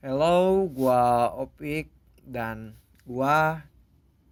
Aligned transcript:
Hello, 0.00 0.64
gua 0.72 1.28
Opik 1.36 1.92
dan 2.24 2.72
gua 3.04 3.68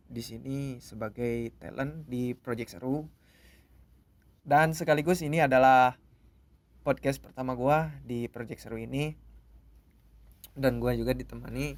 di 0.09 0.25
sini 0.25 0.81
sebagai 0.81 1.53
talent 1.61 2.09
di 2.09 2.33
Project 2.33 2.73
Seru. 2.73 3.05
Dan 4.41 4.73
sekaligus 4.73 5.21
ini 5.21 5.45
adalah 5.45 5.93
podcast 6.81 7.21
pertama 7.21 7.53
gua 7.53 7.93
di 8.01 8.33
Project 8.33 8.65
Seru 8.65 8.81
ini. 8.81 9.13
Dan 10.57 10.81
gua 10.81 10.97
juga 10.97 11.13
ditemani 11.13 11.77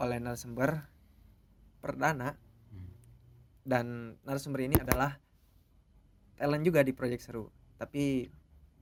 oleh 0.00 0.16
narasumber 0.16 0.80
perdana. 1.84 2.32
Dan 3.60 4.16
narasumber 4.24 4.64
ini 4.64 4.80
adalah 4.80 5.20
talent 6.40 6.64
juga 6.64 6.80
di 6.80 6.96
Project 6.96 7.28
Seru. 7.28 7.52
Tapi 7.76 8.24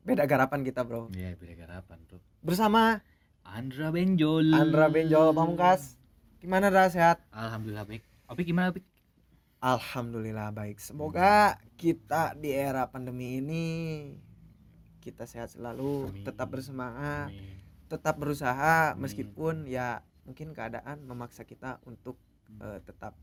beda 0.06 0.22
garapan 0.22 0.62
kita, 0.62 0.86
Bro. 0.86 1.10
Iya, 1.18 1.34
beda 1.34 1.66
garapan, 1.66 1.98
Bro. 2.06 2.22
Bersama 2.46 3.02
Andra 3.50 3.90
Benjol. 3.90 4.54
Andra 4.54 4.86
Benjol 4.86 5.34
Pamungkas. 5.34 5.98
Gimana 6.38 6.70
Dra 6.70 6.86
sehat? 6.86 7.18
Alhamdulillah 7.34 7.82
baik. 7.82 8.02
Opik 8.30 8.46
gimana, 8.46 8.70
Opik? 8.70 8.86
Alhamdulillah 9.60 10.54
baik. 10.54 10.78
Semoga 10.78 11.58
kita 11.74 12.38
di 12.38 12.54
era 12.54 12.86
pandemi 12.88 13.42
ini 13.42 13.66
kita 15.02 15.26
sehat 15.26 15.52
selalu, 15.58 16.12
Amin. 16.12 16.24
tetap 16.24 16.48
bersemangat, 16.52 17.28
Amin. 17.32 17.58
tetap 17.90 18.14
berusaha 18.20 18.94
Amin. 18.94 19.02
meskipun 19.04 19.66
ya 19.66 20.00
mungkin 20.24 20.54
keadaan 20.54 21.02
memaksa 21.04 21.42
kita 21.42 21.82
untuk 21.84 22.16
eh, 22.62 22.78
tetap 22.86 23.18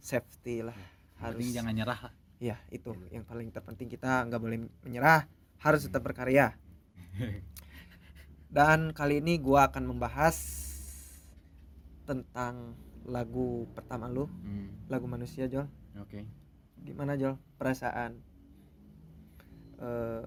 safety 0.00 0.64
lah. 0.64 0.74
Yang 0.74 1.20
Harus 1.20 1.36
penting 1.36 1.52
jangan 1.54 1.74
nyerah 1.76 2.00
lah. 2.08 2.14
ya 2.38 2.56
itu 2.70 2.94
yang 3.10 3.26
paling 3.26 3.50
terpenting 3.50 3.90
kita 3.90 4.24
nggak 4.24 4.40
boleh 4.40 4.64
menyerah, 4.86 5.28
harus 5.60 5.84
tetap 5.84 6.00
berkarya. 6.00 6.56
Dan 8.48 8.90
kali 8.90 9.20
ini 9.20 9.36
gua 9.36 9.68
akan 9.68 9.84
membahas 9.86 10.36
tentang 12.04 12.72
lagu 13.04 13.68
pertama 13.72 14.08
lu, 14.08 14.24
Hmm, 14.40 14.68
lagu 14.88 15.04
manusia 15.04 15.44
Jol. 15.46 15.68
Oke. 15.98 16.24
gimana 16.78 17.18
Jol 17.18 17.34
perasaan 17.58 18.22
eh 19.76 20.26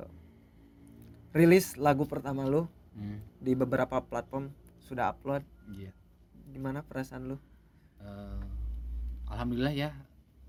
rilis 1.31 1.79
lagu 1.79 2.03
pertama 2.03 2.43
lu 2.43 2.67
Hmm, 2.91 3.23
di 3.39 3.55
beberapa 3.55 4.03
platform 4.03 4.51
sudah 4.83 5.15
upload 5.15 5.47
Iya. 5.71 5.95
gimana 6.51 6.83
perasaan 6.83 7.23
lu 7.25 7.37
Eh, 7.97 8.43
Alhamdulillah 9.25 9.71
ya. 9.71 9.95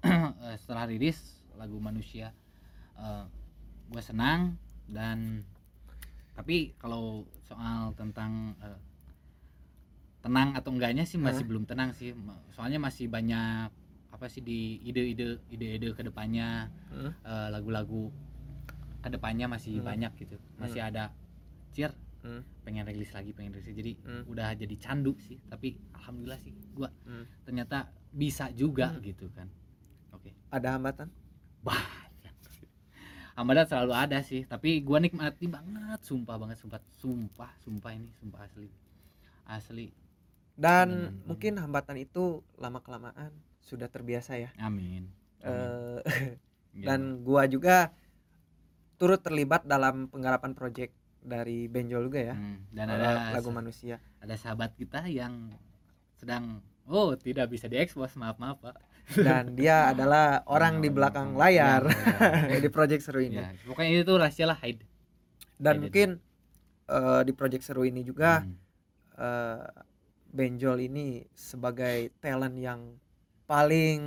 Eh, 0.42 0.56
Setelah 0.58 0.90
rilis 0.90 1.38
lagu 1.54 1.78
Manusia 1.78 2.34
eh 2.98 3.24
gue 3.86 4.02
senang 4.02 4.58
dan 4.88 5.46
tapi 6.32 6.72
kalau 6.76 7.24
soal 7.44 7.92
tentang 7.92 8.56
eh, 8.58 8.78
tenang 10.22 10.54
atau 10.54 10.70
enggaknya 10.70 11.02
sih 11.02 11.18
masih 11.18 11.42
Hah? 11.44 11.48
belum 11.50 11.64
tenang 11.66 11.90
sih 11.92 12.14
soalnya 12.54 12.78
masih 12.78 13.10
banyak 13.10 13.68
apa 14.12 14.26
sih 14.28 14.38
di 14.40 14.78
ide-ide 14.86 15.42
ide-ide 15.50 15.92
ke 15.92 16.02
depannya 16.02 16.70
Hmm? 16.92 17.10
eh, 17.10 17.48
lagu-lagu 17.50 18.12
ke 19.02 19.08
depannya 19.10 19.50
masih 19.50 19.82
Hmm. 19.82 19.88
banyak 19.88 20.12
gitu 20.16 20.36
masih 20.56 20.80
ada 20.80 21.10
cir 21.74 21.90
Hmm. 22.22 22.46
pengen 22.62 22.86
rilis 22.86 23.10
lagi 23.10 23.34
pengen 23.34 23.58
rilis 23.58 23.74
jadi 23.74 23.92
Hmm. 23.98 24.22
udah 24.30 24.54
jadi 24.54 24.74
candu 24.78 25.18
sih 25.18 25.42
tapi 25.50 25.74
alhamdulillah 25.90 26.38
sih 26.38 26.54
gua 26.70 26.86
Hmm. 27.02 27.26
ternyata 27.42 27.90
bisa 28.14 28.46
juga 28.54 28.94
Hmm. 28.94 29.02
gitu 29.02 29.26
kan 29.34 29.50
oke 30.14 30.30
ada 30.54 30.78
hambatan 30.78 31.10
banyak 31.60 31.82
hambatan 33.32 33.64
selalu 33.64 33.92
ada 33.92 34.18
sih 34.20 34.44
tapi 34.44 34.80
gua 34.80 34.98
nikmati 34.98 35.46
banget 35.46 36.00
sumpah 36.00 36.36
banget 36.36 36.58
sumpah 36.58 36.80
sumpah 36.94 37.50
sumpah 37.58 37.90
ini 37.90 38.08
sumpah 38.16 38.40
asli 38.42 38.68
asli 39.46 39.88
dan 40.52 40.88
Hmm. 41.12 41.24
mungkin 41.26 41.56
hambatan 41.56 41.96
itu 41.98 42.40
lama 42.56 42.78
kelamaan 42.78 43.32
sudah 43.58 43.88
terbiasa 43.88 44.36
ya 44.36 44.50
amin, 44.58 45.08
amin. 45.40 45.48
Eh, 45.48 46.00
Gitu. 46.72 46.88
dan 46.88 47.20
gua 47.20 47.44
juga 47.44 47.92
turut 48.96 49.20
terlibat 49.20 49.64
dalam 49.64 50.08
penggarapan 50.08 50.52
project 50.52 50.92
dari 51.20 51.68
Benjol 51.68 52.08
juga 52.08 52.32
ya 52.32 52.34
Hmm, 52.34 52.64
dan 52.68 52.86
ada 52.88 53.30
lagu 53.30 53.50
manusia 53.50 54.00
ada 54.18 54.32
sahabat 54.34 54.72
kita 54.72 55.04
yang 55.06 55.52
sedang 56.16 56.60
oh 56.84 57.12
tidak 57.14 57.48
bisa 57.48 57.66
diekspos 57.66 58.16
maaf 58.16 58.36
maaf 58.36 58.56
pak 58.58 58.76
dan 59.14 59.52
dia 59.52 59.76
adalah 59.92 60.40
orang 60.46 60.80
di 60.80 60.88
Oh, 60.88 60.94
belakang 60.94 61.34
oh, 61.34 61.40
layar 61.40 61.82
ya, 62.50 62.56
ya, 62.56 62.58
di 62.58 62.70
project 62.70 63.02
seru 63.04 63.20
ini. 63.20 63.36
Ya. 63.38 63.52
pokoknya 63.62 63.90
itu 64.00 64.14
rahasia 64.14 64.46
lah 64.46 64.58
hide 64.58 64.82
dan 65.56 65.76
Iya, 65.76 65.82
mungkin 65.84 66.08
eh, 66.88 67.22
di 67.22 67.32
project 67.32 67.64
seru 67.64 67.82
ini 67.82 68.02
juga 68.02 68.42
Hmm. 68.42 68.56
eh, 69.16 69.64
Benjol 70.28 70.80
ini 70.82 71.28
sebagai 71.30 72.08
talent 72.16 72.56
yang 72.56 72.96
paling 73.44 74.00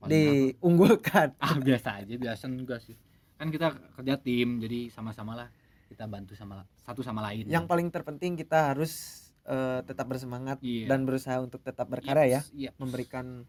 Paling 0.00 0.08
diunggulkan. 0.08 1.36
Ah 1.36 1.58
biasa 1.58 2.00
aja 2.00 2.14
biasa 2.14 2.48
enggak 2.48 2.80
sih. 2.80 2.96
Kan 3.36 3.50
kita 3.50 3.76
kerja 3.92 4.16
tim 4.16 4.56
jadi 4.58 4.88
sama-sama 4.88 5.36
lah 5.36 5.48
kita 5.88 6.08
bantu 6.08 6.32
sama 6.32 6.64
satu 6.80 7.04
sama 7.04 7.20
lain. 7.20 7.44
Yang 7.44 7.68
paling 7.68 7.88
terpenting 7.92 8.32
kita 8.32 8.72
harus 8.72 9.24
eh, 9.44 9.80
tetap 9.84 10.08
bersemangat 10.08 10.56
Iya. 10.64 10.88
dan 10.88 11.04
berusaha 11.04 11.36
untuk 11.36 11.60
tetap 11.60 11.84
berkarya 11.84 12.24
ya 12.28 12.40
iya. 12.52 12.70
memberikan 12.76 13.44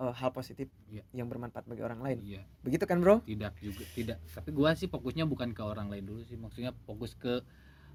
eh, 0.00 0.14
hal 0.16 0.30
positif 0.32 0.66
Iya. 0.88 1.04
yang 1.12 1.28
bermanfaat 1.28 1.68
bagi 1.68 1.84
orang 1.84 2.00
lain. 2.00 2.18
Iya. 2.24 2.42
Begitu 2.64 2.84
kan 2.88 2.98
bro? 2.98 3.20
Tidak 3.20 3.52
juga 3.60 3.84
tidak. 3.92 4.18
Tapi 4.32 4.48
gua 4.50 4.72
sih 4.72 4.88
fokusnya 4.88 5.28
bukan 5.28 5.52
ke 5.52 5.60
orang 5.60 5.92
lain 5.92 6.08
dulu 6.08 6.24
sih. 6.24 6.34
Maksudnya 6.34 6.72
fokus 6.84 7.12
ke 7.14 7.44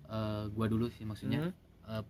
eh, 0.05 0.45
gua 0.53 0.69
dulu 0.69 0.85
sih. 0.87 1.01
Maksudnya 1.01 1.49
Mhm. 1.49 1.53
eh, 1.89 2.03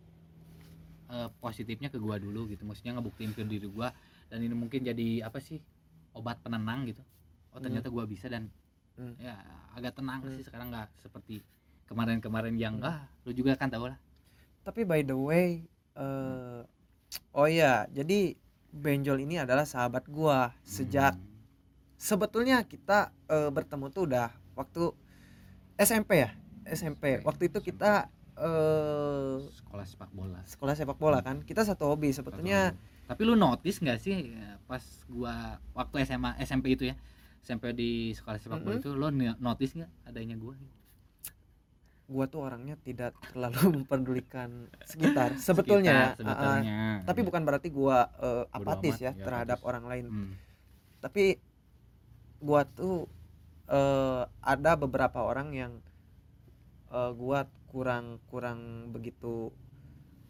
positifnya 1.40 1.88
ke 1.88 1.96
gua 1.96 2.18
dulu 2.18 2.50
gitu. 2.50 2.66
Maksudnya 2.66 2.98
ngebuktiin 2.98 3.32
ke 3.32 3.46
diri 3.46 3.70
gua. 3.70 3.94
Dan 4.28 4.42
ini 4.42 4.52
mungkin 4.52 4.82
jadi 4.82 5.24
apa 5.24 5.38
sih? 5.40 5.62
Obat 6.12 6.42
penenang 6.42 6.88
gitu. 6.88 7.04
Oh 7.52 7.60
ternyata 7.60 7.88
gua 7.88 8.04
bisa 8.04 8.28
dan 8.28 8.52
Hmm. 8.96 9.12
ya 9.20 9.36
agak 9.76 9.96
tenang 9.96 10.24
Hmm. 10.24 10.36
sih 10.36 10.44
sekarang. 10.44 10.72
Nggak 10.72 10.88
seperti 11.00 11.44
kemarin-kemarin 11.86 12.56
yang 12.56 12.80
Hmm. 12.80 12.88
ah 12.90 13.00
lu 13.24 13.32
juga 13.32 13.56
kan 13.56 13.68
tahu 13.68 13.88
lah. 13.88 14.00
Tapi 14.64 14.82
by 14.84 15.04
the 15.04 15.16
way 15.16 15.64
eh, 15.96 16.62
oh 17.32 17.48
iya. 17.48 17.88
Jadi 17.88 18.36
Benjol 18.76 19.24
ini 19.24 19.40
adalah 19.40 19.64
sahabat 19.64 20.04
gua 20.06 20.52
sejak 20.62 21.16
Hmm. 21.16 21.24
sebetulnya 21.96 22.60
kita 22.62 23.10
eh, 23.26 23.48
bertemu 23.48 23.88
tuh 23.90 24.04
udah 24.06 24.28
waktu 24.54 24.92
SMP 25.76 26.20
ya 26.20 26.36
SMP 26.66 27.20
waktu 27.22 27.48
itu 27.48 27.60
kita 27.62 28.12
eh 28.36 29.36
sekolah 29.50 29.86
sepak 29.86 30.12
bola. 30.12 30.44
sekolah 30.44 30.74
sepak 30.74 30.98
bola 30.98 31.20
kan. 31.20 31.40
Kita 31.42 31.64
satu 31.64 31.88
hobi 31.88 32.12
sebetulnya. 32.12 32.76
Tapi 33.06 33.22
lu 33.22 33.34
notice 33.34 33.80
nggak 33.80 33.96
sih 33.98 34.34
ya, 34.34 34.60
pas 34.66 34.82
gua 35.08 35.56
waktu 35.72 36.04
SMA 36.04 36.36
SMP 36.42 36.74
itu 36.74 36.84
ya 36.86 36.96
SMP 37.40 37.72
di 37.72 38.12
sekolah 38.12 38.36
sepak 38.36 38.60
bola 38.60 38.76
Mhm. 38.76 38.82
itu 38.82 38.92
lo 38.92 39.08
ni- 39.10 39.40
notice 39.40 39.72
nggak 39.74 39.92
adanya 40.06 40.36
gua 40.36 40.58
gua 42.06 42.26
tuh 42.26 42.42
orangnya 42.42 42.78
tidak 42.80 43.12
terlalu 43.32 43.82
memperdulikan 43.82 44.70
sekitar 44.84 45.34
sebetulnya 45.36 46.14
Sekitar, 46.14 46.22
sebetulnya 46.22 46.80
tapi 47.02 47.20
Iya. 47.20 47.28
bukan 47.28 47.42
berarti 47.44 47.70
gua 47.70 47.98
Bodo 48.12 48.46
apatis 48.52 48.94
amat, 48.94 49.02
ya 49.02 49.12
ya, 49.12 49.24
terhadap 49.24 49.58
apatis. 49.58 49.68
orang 49.68 49.84
lain 49.86 50.06
Hmm. 50.08 50.32
tapi 51.00 51.24
gua 52.40 52.62
tuh 52.64 53.10
eh, 53.66 54.24
ada 54.40 54.72
beberapa 54.76 55.20
orang 55.20 55.50
yang 55.52 55.74
eh, 56.88 57.12
gua 57.14 57.44
kurang 57.68 58.06
kurang 58.26 58.60
begitu 58.90 59.50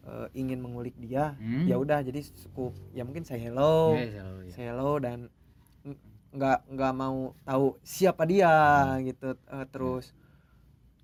eh, 0.01 0.27
ingin 0.33 0.57
mengulik 0.57 0.95
dia 0.95 1.35
Hmm. 1.35 1.65
ya 1.65 1.75
udah 1.75 1.99
jadi 2.01 2.23
cukup 2.39 2.71
ya 2.91 3.03
mungkin 3.03 3.21
saya 3.21 3.41
hello 3.41 3.91
selalu, 3.93 4.15
ya. 4.15 4.23
say 4.49 4.65
hello 4.65 4.95
dan 4.95 5.27
ng- 5.83 5.99
nggak 6.31 6.59
nggak 6.69 6.93
mau 6.93 7.17
tahu 7.41 7.75
siapa 7.81 8.23
dia 8.23 8.47
Hmm. 8.87 9.03
gitu 9.03 9.29
eh, 9.35 9.67
terus 9.67 10.15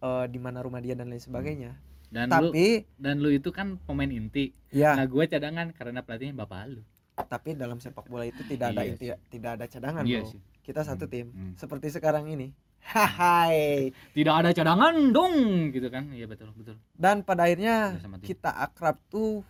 eh, 0.01 0.25
di 0.27 0.37
mana 0.37 0.59
rumah 0.59 0.79
dia 0.79 0.93
dan 0.93 1.07
lain 1.07 1.21
sebagainya. 1.21 1.77
Dan 2.11 2.27
lu 2.27 2.51
tapi 2.51 2.83
dan 2.99 3.23
lu 3.23 3.31
itu 3.31 3.49
kan 3.49 3.79
pemain 3.81 4.09
inti. 4.09 4.51
Ya 4.69 4.95
nah 4.95 5.07
gua 5.07 5.23
cadangan 5.25 5.71
karena 5.71 6.01
pelatihnya 6.01 6.35
bapak 6.35 6.67
lu. 6.69 6.81
Tapi 7.21 7.53
dalam 7.53 7.77
sepak 7.77 8.07
bola 8.07 8.25
itu 8.25 8.41
tidak 8.43 8.73
ada 8.73 8.81
Iya 8.81 8.91
inti 8.91 9.05
tidak 9.29 9.51
ada 9.55 9.65
cadangan 9.65 10.03
iya 10.03 10.19
bro. 10.19 10.27
sih. 10.27 10.41
Kita 10.61 10.81
satu 10.83 11.05
Hmm, 11.05 11.13
tim. 11.13 11.27
hmm. 11.29 11.53
seperti 11.55 11.87
sekarang 11.89 12.27
ini. 12.27 12.51
Hai. 12.81 13.93
Tidak 14.11 14.33
ada 14.33 14.49
cadangan 14.51 15.13
dong 15.13 15.35
gitu 15.69 15.87
kan. 15.87 16.09
Iya 16.11 16.25
betul 16.25 16.49
betul. 16.51 16.75
Dan 16.91 17.21
pada 17.21 17.45
akhirnya 17.45 17.95
tim. 17.95 18.19
kita 18.19 18.49
akrab 18.51 18.97
tuh 19.07 19.45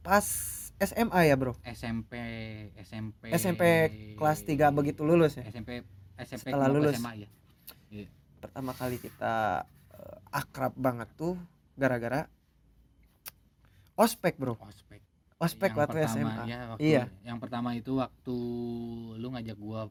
pas 0.00 0.24
SMA 0.78 1.20
ya 1.24 1.34
bro? 1.36 1.54
SMP 1.62 2.12
SMP 2.80 3.22
SMP 3.30 3.62
kelas 4.16 4.40
3 4.42 4.70
begitu 4.72 5.02
lulus 5.02 5.36
ya? 5.36 5.44
SMP 5.44 5.82
SMP 6.16 6.46
Setelah 6.48 6.70
lulus. 6.70 6.94
SMA 6.96 7.26
ya 7.26 7.28
pertama 8.42 8.72
kali 8.72 8.98
kita 8.98 9.62
eh, 9.92 10.18
akrab 10.32 10.74
banget 10.74 11.06
tuh 11.14 11.38
gara-gara 11.74 12.26
ospek 13.94 14.34
bro. 14.34 14.58
Ospek. 14.58 15.00
Ospek 15.38 15.70
Yang 15.70 15.78
waktu 15.80 15.96
pertama, 15.96 16.12
SMA 16.12 16.34
ya, 16.44 16.58
waktu- 16.68 16.82
Iya. 16.84 17.04
yang 17.22 17.38
pertama 17.38 17.68
itu 17.72 17.92
waktu 17.96 18.36
lu 19.16 19.28
ngajak 19.30 19.56
gua 19.56 19.90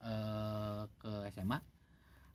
eh, 0.00 0.82
ke 0.96 1.12
SMA 1.30 1.58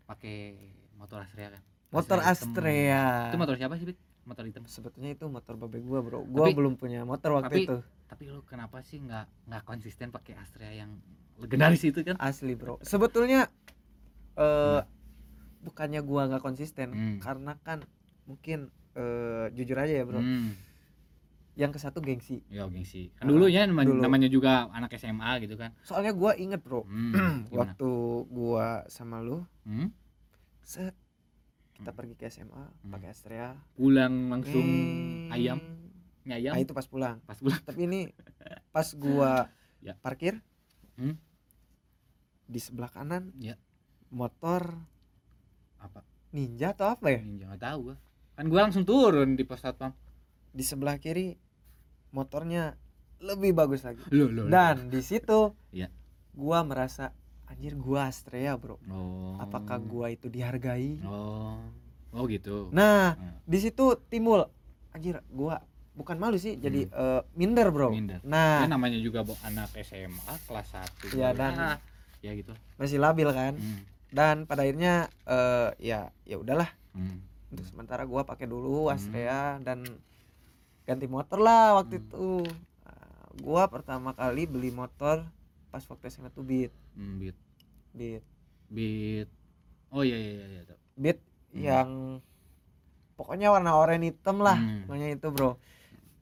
pakai 0.06 0.56
motor 0.94 1.19
Astrea 1.22 1.52
kan? 1.52 1.64
Motor 1.90 2.20
Astrea 2.22 3.04
itu 3.28 3.38
motor 3.38 3.56
siapa 3.56 3.75
sih 3.75 3.86
Bit? 3.86 4.00
motor 4.24 4.44
hitam? 4.44 4.63
Sebetulnya 4.66 5.12
itu 5.12 5.24
motor 5.25 5.56
babe 5.56 5.80
gua 5.80 6.00
bro. 6.00 6.24
Gua 6.24 6.48
Tapi- 6.48 6.56
belum 6.56 6.75
punya 6.75 7.04
motor 7.04 7.36
waktu 7.36 7.48
tapi- 7.50 7.63
itu. 7.66 7.78
tapi 8.06 8.24
lu 8.25 8.40
kenapa 8.44 8.80
sih 8.81 9.00
nggak 9.00 9.48
nggak 9.48 9.63
konsisten 9.63 10.12
pakai 10.12 10.36
Astrea 10.36 10.72
yang 10.74 10.96
legendaris 11.38 11.84
itu 11.84 12.04
kan? 12.04 12.16
Asli 12.18 12.56
bro. 12.56 12.80
Sebetulnya 12.81 13.48
eh 14.38 14.80
bukannya 15.68 16.02
gua 16.02 16.25
nggak 16.25 16.42
konsisten 16.42 16.88
Hmm. 16.90 17.18
karena 17.19 17.60
kan 17.62 17.84
mungkin 18.24 18.72
eh, 18.94 19.52
jujur 19.52 19.75
aja 19.75 19.94
ya 19.94 20.04
bro 20.04 20.18
Hmm, 20.18 20.58
yang 21.54 21.69
ke 21.69 21.78
satu 21.78 22.00
gengsi 22.00 22.42
ya 22.48 22.66
gengsi 22.66 23.10
kan 23.14 23.25
dulu 23.25 23.46
ya 23.46 23.64
nama- 23.64 23.84
dulu. 23.84 24.00
namanya 24.00 24.25
juga 24.25 24.69
anak 24.69 24.94
SMA 24.94 25.42
gitu 25.42 25.54
kan 25.54 25.74
soalnya 25.81 26.12
gua 26.12 26.34
inget 26.34 26.60
bro 26.60 26.81
hmm, 26.81 27.14
waktu 27.54 27.90
gua 28.28 28.66
sama 28.88 29.19
lu 29.19 29.46
Hmm, 29.62 29.92
set 30.60 30.94
kita 31.74 31.90
Hmm. 31.90 31.98
pergi 31.98 32.13
ke 32.16 32.25
SMA 32.28 32.50
Hmm. 32.80 32.90
pakai 32.90 33.10
Astrea 33.10 33.54
pulang 33.74 34.30
langsung 34.30 34.66
Ngeng. 34.66 35.30
ayam 35.31 35.60
mie 36.24 36.36
ayam 36.36 36.54
ah 36.54 36.60
itu 36.60 36.74
pas 36.74 36.86
pulang 36.86 37.22
pas 37.22 37.38
pulang 37.38 37.62
tapi 37.62 37.86
ini 37.86 38.10
pas 38.70 38.88
gua 38.94 39.46
Ya. 39.80 39.94
parkir 39.96 40.42
Hmm. 40.94 41.16
di 42.44 42.58
sebelah 42.58 42.90
kanan 42.90 43.30
Ya. 43.36 43.56
motor 44.10 44.74
apa? 45.79 46.01
Ninja 46.29 46.71
atau 46.71 46.88
apa 46.89 47.07
ya? 47.07 47.19
Ninja 47.19 47.47
nggak 47.47 47.63
tahu 47.63 47.77
gua. 47.83 47.95
Kan 48.33 48.45
gua 48.47 48.59
langsung 48.63 48.83
turun 48.83 49.33
di 49.33 49.44
pos 49.44 49.59
satpam 49.59 49.94
di 50.50 50.62
sebelah 50.62 50.97
kiri 50.97 51.38
motornya 52.09 52.77
lebih 53.19 53.53
bagus 53.53 53.81
lagi. 53.81 54.01
Lo 54.09 54.27
lo 54.27 54.45
dan 54.45 54.88
di 54.88 55.01
situ 55.01 55.53
Iya. 55.71 55.89
gua 56.31 56.62
merasa 56.62 57.09
anjir 57.45 57.74
gua 57.74 58.07
Astrea 58.07 58.53
bro. 58.53 58.77
Oh. 58.85 59.38
Apakah 59.38 59.79
gua 59.79 60.07
itu 60.07 60.27
dihargai? 60.27 61.01
Oh. 61.03 61.57
Oh 62.12 62.24
gitu. 62.25 62.69
Nah 62.69 63.13
Hmm. 63.13 63.38
di 63.44 63.57
situ 63.57 63.97
timbul 64.07 64.45
anjir 64.91 65.21
gua 65.27 65.62
bukan 65.94 66.13
malu 66.15 66.38
sih 66.38 66.53
jadi 66.56 66.85
eh, 66.85 67.21
minder 67.33 67.69
bro. 67.69 67.89
Minder. 67.89 68.21
nah. 68.21 68.62
Ya, 68.62 68.69
namanya 68.69 68.97
juga 68.97 69.25
anak 69.41 69.74
SMA 69.77 70.33
kelas 70.45 70.68
1 70.69 71.09
Iya, 71.12 71.33
dan- 71.33 71.81
ya 72.21 72.33
gitu. 72.33 72.53
masih 72.77 72.97
labil 72.97 73.29
kan? 73.29 73.57
Hmm. 73.57 73.81
Dan 74.09 74.48
pada 74.48 74.63
akhirnya 74.63 75.12
eh, 75.27 75.69
ya 75.80 76.00
ya 76.24 76.38
udahlah 76.39 76.71
Hmm. 76.95 77.21
untuk 77.54 77.65
sementara 77.68 78.04
gua 78.04 78.24
pakai 78.24 78.50
dulu 78.50 78.88
Hmm. 78.88 78.95
Astrea 78.98 79.62
dan 79.62 79.86
ganti 80.83 81.06
motor 81.06 81.38
lah 81.38 81.77
waktu 81.77 82.00
Hmm. 82.00 82.04
itu 82.07 82.27
Nah, 82.81 83.24
gua 83.38 83.68
pertama 83.68 84.12
kali 84.12 84.48
beli 84.48 84.71
motor 84.71 85.27
pas 85.69 85.83
waktu 85.83 86.07
SMA 86.07 86.31
tuh 86.31 86.42
Beat 86.42 86.71
Hmm, 86.95 87.19
beat 87.19 87.38
Beat 87.94 88.24
beat 88.68 89.30
oh 89.92 90.01
iya 90.01 90.18
iya 90.18 90.31
iya, 90.33 90.45
iya. 90.63 90.75
Beat 90.95 91.19
Hmm. 91.53 91.62
yang 91.62 91.89
pokoknya 93.13 93.51
warna 93.51 93.75
oranye 93.75 94.12
hitam 94.12 94.39
lah 94.39 94.57
Hmm. 94.57 94.88
itu 94.89 95.27
bro 95.30 95.60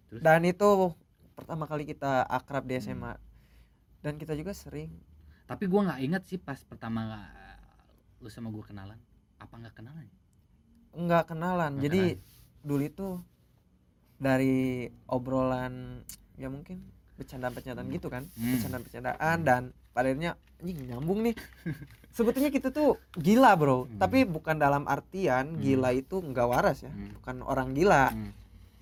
Terus? 0.09 0.21
dan 0.21 0.41
itu 0.43 0.91
pertama 1.35 1.67
kali 1.67 1.83
kita 1.83 2.23
akrab 2.23 2.65
di 2.65 2.75
Hmm. 2.75 2.83
SMA 2.83 3.13
dan 4.01 4.17
kita 4.17 4.33
juga 4.33 4.51
sering 4.51 4.91
tapi 5.45 5.69
gua 5.69 5.93
nggak 5.93 6.01
inget 6.01 6.23
sih 6.25 6.41
pas 6.41 6.57
pertama 6.65 7.29
lu 8.25 8.33
sama 8.33 8.49
gua 8.49 8.65
kenalan 8.65 8.97
apa 9.37 9.53
nggak 9.53 9.75
kenalan 9.77 10.07
nggak 10.97 11.23
kenalan 11.29 11.71
Nggak 11.77 11.83
jadi 11.85 12.01
dulu 12.65 12.81
itu 12.81 13.07
dari 14.17 14.89
obrolan 15.05 16.01
ya 16.33 16.49
mungkin 16.49 16.81
bercanda-bercandaan 17.15 17.85
gitu 17.93 18.09
kan 18.09 18.25
Hmm. 18.33 18.57
bercanda-bercandaan 18.57 19.37
dan 19.45 19.61
pada 19.93 20.09
akhirnya 20.09 20.33
anjing 20.57 20.89
nyambung 20.89 21.21
nih 21.21 21.35
sebetulnya 22.09 22.49
kita 22.49 22.73
tuh 22.73 22.97
gila 23.13 23.53
bro 23.53 23.85
Hmm. 23.85 24.01
tapi 24.01 24.25
bukan 24.25 24.57
dalam 24.57 24.89
artian 24.89 25.53
Hmm. 25.53 25.61
gila 25.61 25.93
itu 25.93 26.17
nggak 26.17 26.47
waras 26.49 26.81
ya 26.81 26.89
Hmm. 26.89 27.13
bukan 27.21 27.35
orang 27.45 27.69
gila 27.71 28.09
Hmm. 28.09 28.33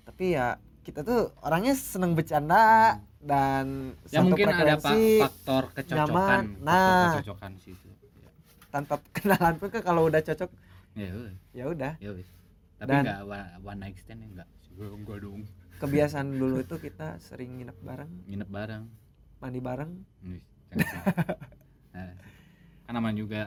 tapi 0.08 0.34
ya 0.34 0.56
kita 0.82 1.04
tuh 1.04 1.36
orangnya 1.40 1.76
seneng 1.76 2.16
bercanda 2.16 2.96
dan 3.20 3.92
ya 4.08 4.20
satu 4.20 4.24
mungkin 4.24 4.46
ada 4.48 4.76
faktor 4.80 5.62
kecocokan 5.72 5.96
nyaman. 6.08 6.44
faktor 6.56 6.64
Nah. 6.64 7.12
kecocokan 7.20 7.52
situ 7.58 7.86
ya 7.88 8.03
tanpa 8.74 8.98
kenalan 9.16 9.54
pun 9.54 9.70
kan 9.70 9.82
kalau 9.84 10.02
udah 10.04 10.18
cocok 10.18 10.50
ya 10.92 11.06
ya 11.52 11.64
udah. 11.66 11.94
Ya 11.96 12.10
wes. 12.10 12.26
tapi 12.74 12.90
Dan- 12.90 13.06
nggak 13.06 13.20
wa- 13.22 13.54
one 13.64 13.78
night 13.80 13.96
stand 13.96 14.18
ya 14.18 14.28
nggak. 14.32 14.48
Gua- 14.74 14.98
gua 15.00 15.16
dong. 15.16 15.46
Kebiasaan 15.76 16.26
dulu 16.32 16.58
itu 16.60 16.74
kita 16.76 17.18
sering 17.20 17.54
nginep 17.56 17.78
bareng. 17.80 18.10
Nginep 18.26 18.48
bareng. 18.48 18.84
Mandi 19.38 19.60
bareng. 19.60 19.90
Nah, 21.94 22.10
kan 22.82 22.92
namanya 22.92 23.14
juga. 23.16 23.42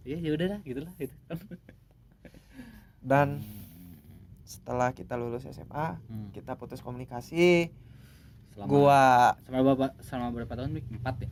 Ya 0.00 0.16
ya 0.16 0.32
udah 0.32 0.46
lah 0.48 0.60
gitulah 0.62 0.88
gitu. 0.96 1.12
Dan 3.00 3.44
setelah 4.42 4.88
kita 4.90 5.14
lulus 5.14 5.44
SMA 5.44 6.00
Hmm. 6.02 6.32
kita 6.32 6.56
putus 6.56 6.80
komunikasi. 6.80 7.68
Selama, 8.50 8.64
gua 8.66 9.00
selama 9.42 9.62
berapa 9.66 9.86
selama 10.00 10.28
berapa 10.32 10.52
tahun 10.54 10.70
Mik? 10.72 10.86
empat 10.94 11.14
ya 11.20 11.28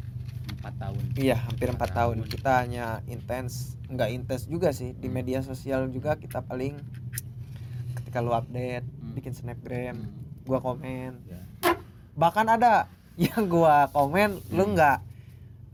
empat 0.62 0.74
tahun 0.78 1.02
iya 1.18 1.36
hampir 1.36 1.68
empat 1.68 1.90
tahun 1.90 2.16
tahun. 2.22 2.30
kita 2.30 2.52
hanya 2.62 2.86
intens 3.04 3.74
nggak 3.86 4.08
intens 4.10 4.46
juga 4.46 4.70
sih 4.70 4.94
di 4.94 5.10
Hmm. 5.10 5.14
media 5.14 5.42
sosial 5.42 5.90
juga 5.90 6.14
kita 6.14 6.38
paling 6.40 6.78
ketika 7.92 8.18
lu 8.18 8.30
update 8.30 8.86
Hmm. 8.86 9.12
bikin 9.12 9.32
snapgram 9.32 9.98
Hmm. 9.98 10.14
gua 10.42 10.58
komen 10.58 11.18
Ya. 11.26 11.42
bahkan 12.14 12.46
ada 12.46 12.86
yang 13.20 13.44
gua 13.44 13.86
komen 13.88 14.38
lu 14.48 14.64
Hmm. 14.64 14.72
nggak 14.72 14.98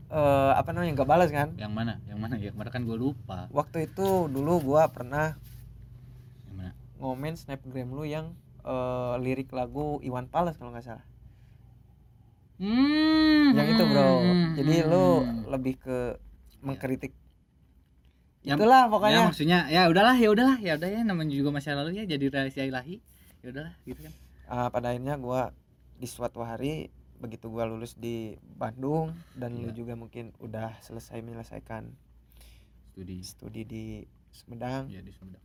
eh, 0.09 0.51
apa 0.57 0.69
namanya 0.73 0.91
nggak 0.95 1.05
balas 1.07 1.29
kan 1.29 1.53
yang 1.55 1.69
mana 1.69 2.01
yang 2.03 2.17
mana 2.17 2.35
ya 2.35 2.49
kemarin 2.49 2.71
kan 2.71 2.81
gue 2.81 2.97
lupa 2.97 3.45
waktu 3.49 3.85
itu 3.85 4.25
dulu 4.25 4.57
gua 4.65 4.89
pernah 4.89 5.37
yang 6.43 6.55
mana 6.55 6.71
ngomen 6.97 7.37
snapgram 7.37 7.89
lu 7.89 8.03
yang 8.03 8.33
eh, 8.59 9.15
lirik 9.21 9.49
lagu 9.49 10.01
Iwan 10.01 10.25
Fals 10.25 10.57
kalau 10.57 10.73
nggak 10.73 10.83
salah 10.83 11.05
hmm, 12.59 13.55
yang 13.55 13.67
itu 13.71 13.83
bro. 13.87 14.09
hmm, 14.21 14.47
jadi 14.59 14.73
hmm, 14.83 14.89
lu 14.91 15.05
hmm. 15.23 15.39
lebih 15.49 15.75
ke 15.79 15.97
mengkritik. 16.59 17.15
Ya, 18.39 18.55
itulah 18.55 18.87
ya 18.87 18.91
pokoknya. 18.91 19.19
maksudnya 19.27 19.59
ya 19.67 19.81
udahlah 19.91 20.15
ya 20.15 20.29
udahlah. 20.31 20.57
Ya 20.63 20.79
udah 20.79 20.89
ya 20.91 21.01
namanya 21.03 21.35
juga 21.35 21.51
masa 21.51 21.75
lalu 21.75 21.99
ya 21.99 22.03
jadi 22.07 22.25
rahasia 22.31 22.63
ilahi. 22.67 23.03
Ya 23.43 23.51
udahlah 23.51 23.73
gitu 23.83 23.99
kan. 24.03 24.13
Ah, 24.47 24.67
pada 24.71 24.91
akhirnya 24.91 25.15
gua 25.19 25.51
di 25.99 26.07
suatu 26.07 26.39
hari 26.43 26.87
begitu 27.19 27.51
gua 27.51 27.67
lulus 27.67 27.99
di 27.99 28.39
Bandung 28.55 29.11
dan 29.35 29.59
lu 29.59 29.71
Iya. 29.71 29.83
juga 29.83 29.93
mungkin 29.99 30.31
udah 30.39 30.79
selesai 30.79 31.19
menyelesaikan 31.19 31.91
studi. 32.95 33.19
studi 33.23 33.61
di 33.67 33.85
Sumedang. 34.31 34.87
Ya 34.87 35.03
di 35.03 35.11
Sumedang. 35.11 35.43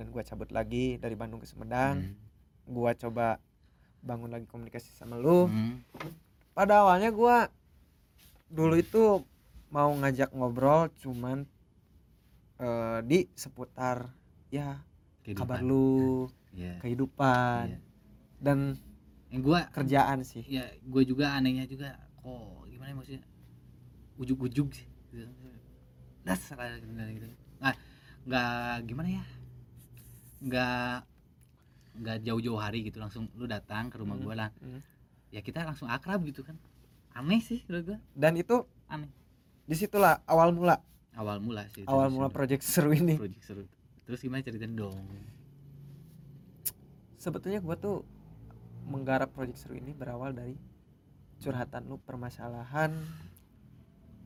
Dan 0.00 0.08
gua 0.08 0.24
cabut 0.24 0.48
lagi 0.48 0.96
dari 0.96 1.12
Bandung 1.12 1.44
ke 1.44 1.46
Sumedang. 1.48 2.16
Gua 2.64 2.96
coba 2.96 3.36
bangun 4.00 4.30
lagi 4.30 4.46
komunikasi 4.46 4.88
sama 4.90 5.16
lu. 5.16 5.46
Hmm. 5.46 5.82
pada 6.52 6.82
awalnya 6.82 7.10
gua 7.10 7.46
dulu 8.48 8.74
itu 8.74 9.22
mau 9.68 9.92
ngajak 9.92 10.32
ngobrol 10.32 10.88
cuman 10.96 11.44
eh, 12.58 12.98
di 13.04 13.28
seputar 13.32 14.10
ya 14.48 14.80
Kehidupan. 15.22 15.44
kabar 15.44 15.60
lu 15.60 16.26
ya 16.50 16.74
kehidupan 16.78 17.64
Iya. 17.68 17.78
dan 18.40 18.58
yang 19.28 19.42
gua 19.44 19.68
kerjaan 19.68 20.24
sih. 20.24 20.40
Ya 20.42 20.64
gue 20.80 21.02
juga 21.04 21.36
anehnya 21.36 21.68
juga 21.68 21.94
kok 22.18 22.64
gimana 22.66 22.90
ya 22.90 22.96
maksudnya? 22.96 23.24
Ujuk-ujuk 24.16 24.72
sih. 24.72 24.88
Dasar 26.24 26.56
gitu. 26.80 27.28
Nggak 28.24 28.88
gimana 28.88 29.08
ya? 29.12 29.24
Nggak 30.40 30.96
nggak 31.98 32.22
jauh-jauh 32.22 32.56
hari 32.56 32.82
gitu 32.82 32.96
langsung 32.96 33.26
lu 33.32 33.44
datang 33.44 33.88
ke 33.88 33.96
rumah 33.96 34.14
Hmm, 34.14 34.24
gua 34.24 34.34
lah. 34.36 34.50
hmm. 34.56 34.80
ya 35.28 35.40
kita 35.40 35.62
langsung 35.62 35.86
akrab 35.86 36.22
gitu 36.22 36.40
kan. 36.40 36.54
Aneh 37.10 37.40
sih 37.40 37.60
menurut 37.64 37.84
gua. 37.86 37.98
Dan 38.12 38.36
itu 38.36 38.56
aneh. 38.86 39.10
di 39.62 39.74
situlah 39.74 40.22
awal 40.24 40.50
mula. 40.50 40.80
Awal 41.12 41.38
mula 41.38 41.66
sih 41.68 41.82
awal 41.84 42.08
mula 42.08 42.28
project 42.28 42.62
seru 42.62 42.90
ini. 42.90 43.16
Project 43.16 43.42
seru. 43.42 43.64
Terus 44.04 44.18
gimana 44.18 44.40
ceritain 44.40 44.72
dong? 44.72 44.96
Sebetulnya 47.16 47.58
gua 47.58 47.74
tuh 47.74 48.06
menggarap 48.86 49.28
project 49.28 49.58
seru 49.58 49.74
ini 49.74 49.90
berawal 49.92 50.32
dari 50.32 50.54
curhatan 51.38 51.84
lu 51.84 51.98
permasalahan. 51.98 52.94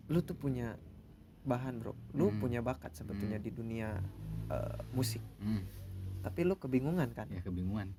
Lu 0.07 0.21
tuh 0.21 0.37
punya 0.37 0.77
bahan 1.43 1.81
bro. 1.81 1.97
Lu 2.13 2.29
Hmm. 2.29 2.39
punya 2.39 2.61
bakat 2.61 2.93
sebetulnya 2.93 3.37
Hmm. 3.37 3.47
di 3.47 3.51
dunia 3.51 3.89
eh, 4.45 4.79
musik. 4.93 5.23
Hmm, 5.41 5.65
tapi 6.23 6.41
lu 6.43 6.55
kebingungan 6.55 7.11
kan 7.11 7.27
ya 7.29 7.43
kebingungan 7.43 7.93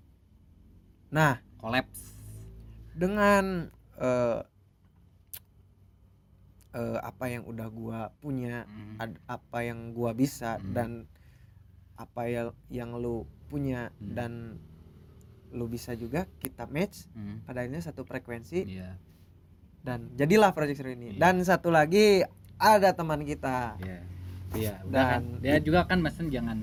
nah 1.10 1.38
kolaps 1.58 2.16
dengan 2.94 3.70
eh, 3.96 4.42
eh, 6.74 7.00
apa 7.00 7.26
yang 7.28 7.44
udah 7.46 7.68
gua 7.70 8.00
punya 8.18 8.66
Hmm, 8.66 8.98
ad- 8.98 9.22
apa 9.28 9.60
yang 9.62 9.94
gua 9.94 10.12
bisa 10.12 10.58
Hmm. 10.58 10.74
dan 10.74 10.90
apa 11.94 12.26
yang 12.26 12.50
yang 12.68 12.90
lu 12.96 13.24
punya 13.48 13.94
Hmm. 13.94 14.14
dan 14.14 14.32
lu 15.54 15.70
bisa 15.70 15.94
juga 15.94 16.26
kita 16.40 16.66
match 16.66 17.06
hmm, 17.14 17.46
pada 17.46 17.62
akhirnya 17.62 17.78
satu 17.80 18.02
frekuensi 18.02 18.66
iya 18.66 18.98
dan 19.80 20.10
jadilah 20.14 20.50
project 20.50 20.82
seru 20.82 20.90
ini 20.92 21.14
Iya. 21.14 21.20
dan 21.22 21.36
satu 21.44 21.70
lagi 21.70 22.26
ada 22.56 22.90
teman 22.92 23.22
kita 23.22 23.78
Iya. 23.78 24.00
Iya, 24.54 24.74
udah 24.86 25.04
kan. 25.08 25.22
Dan 25.34 25.42
Dia 25.42 25.58
juga 25.60 25.82
kan 25.84 25.98
mesen 25.98 26.30
jangan 26.30 26.58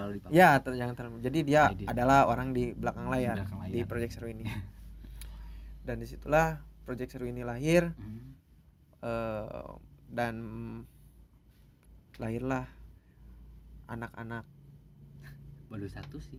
terlalu 0.00 0.12
di 0.16 0.20
ya 0.32 0.56
ter- 0.56 0.76
jangan 0.80 0.94
terlalu 0.96 1.16
jadi 1.20 1.38
dia 1.44 1.62
Jadi- 1.76 1.86
adalah 1.86 2.24
orang 2.24 2.56
di 2.56 2.72
belakang 2.72 3.06
layar, 3.06 3.36
belakang 3.36 3.60
di 3.68 3.72
layar. 3.76 3.86
project 3.86 4.12
seru 4.16 4.28
ini. 4.32 4.44
Dan 5.86 6.00
di 6.00 6.06
situlah 6.08 6.56
project 6.82 7.12
seru 7.12 7.28
ini 7.28 7.44
lahir. 7.44 7.92
Hmm. 7.92 8.32
eh, 9.00 9.72
dan 10.10 10.34
lahirlah 12.18 12.66
anak-anak. 13.86 14.44
Baru 15.70 15.86
satu 15.86 16.18
sih. 16.20 16.36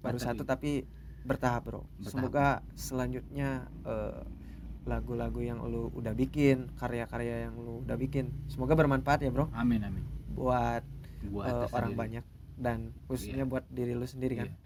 Baru 0.00 0.18
satu 0.18 0.42
tapi 0.42 0.88
bertahap 1.22 1.62
bro. 1.68 1.82
Bertahap. 1.84 2.08
semoga 2.08 2.46
selanjutnya 2.74 3.68
eh, 3.84 4.22
lagu-lagu 4.88 5.38
yang 5.38 5.60
lu 5.60 5.92
udah 5.92 6.16
bikin 6.16 6.72
karya-karya 6.80 7.46
yang 7.46 7.54
lu 7.60 7.84
udah 7.84 7.94
bikin 7.94 8.32
semoga 8.48 8.72
bermanfaat 8.74 9.20
ya 9.22 9.30
bro. 9.30 9.46
Amin 9.52 9.84
amin. 9.84 10.02
Buat 10.32 10.82
buat 11.28 11.46
tersendiri. 11.68 11.76
orang 11.76 11.92
banyak 11.94 12.24
dan 12.60 12.92
khususnya 13.08 13.48
buat 13.48 13.64
diri 13.72 13.96
lu 13.96 14.04
sendiri 14.04 14.36
kan 14.36 14.48
Iya. 14.52 14.56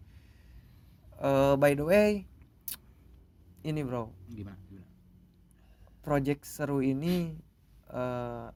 Eh, 1.14 1.54
by 1.54 1.72
the 1.72 1.86
way 1.86 2.10
ini 3.62 3.80
bro 3.80 4.10
gimana 4.28 4.58
gimana 4.66 4.90
project 6.02 6.42
seru 6.44 6.82
ini 6.82 7.38
eh, 7.88 8.46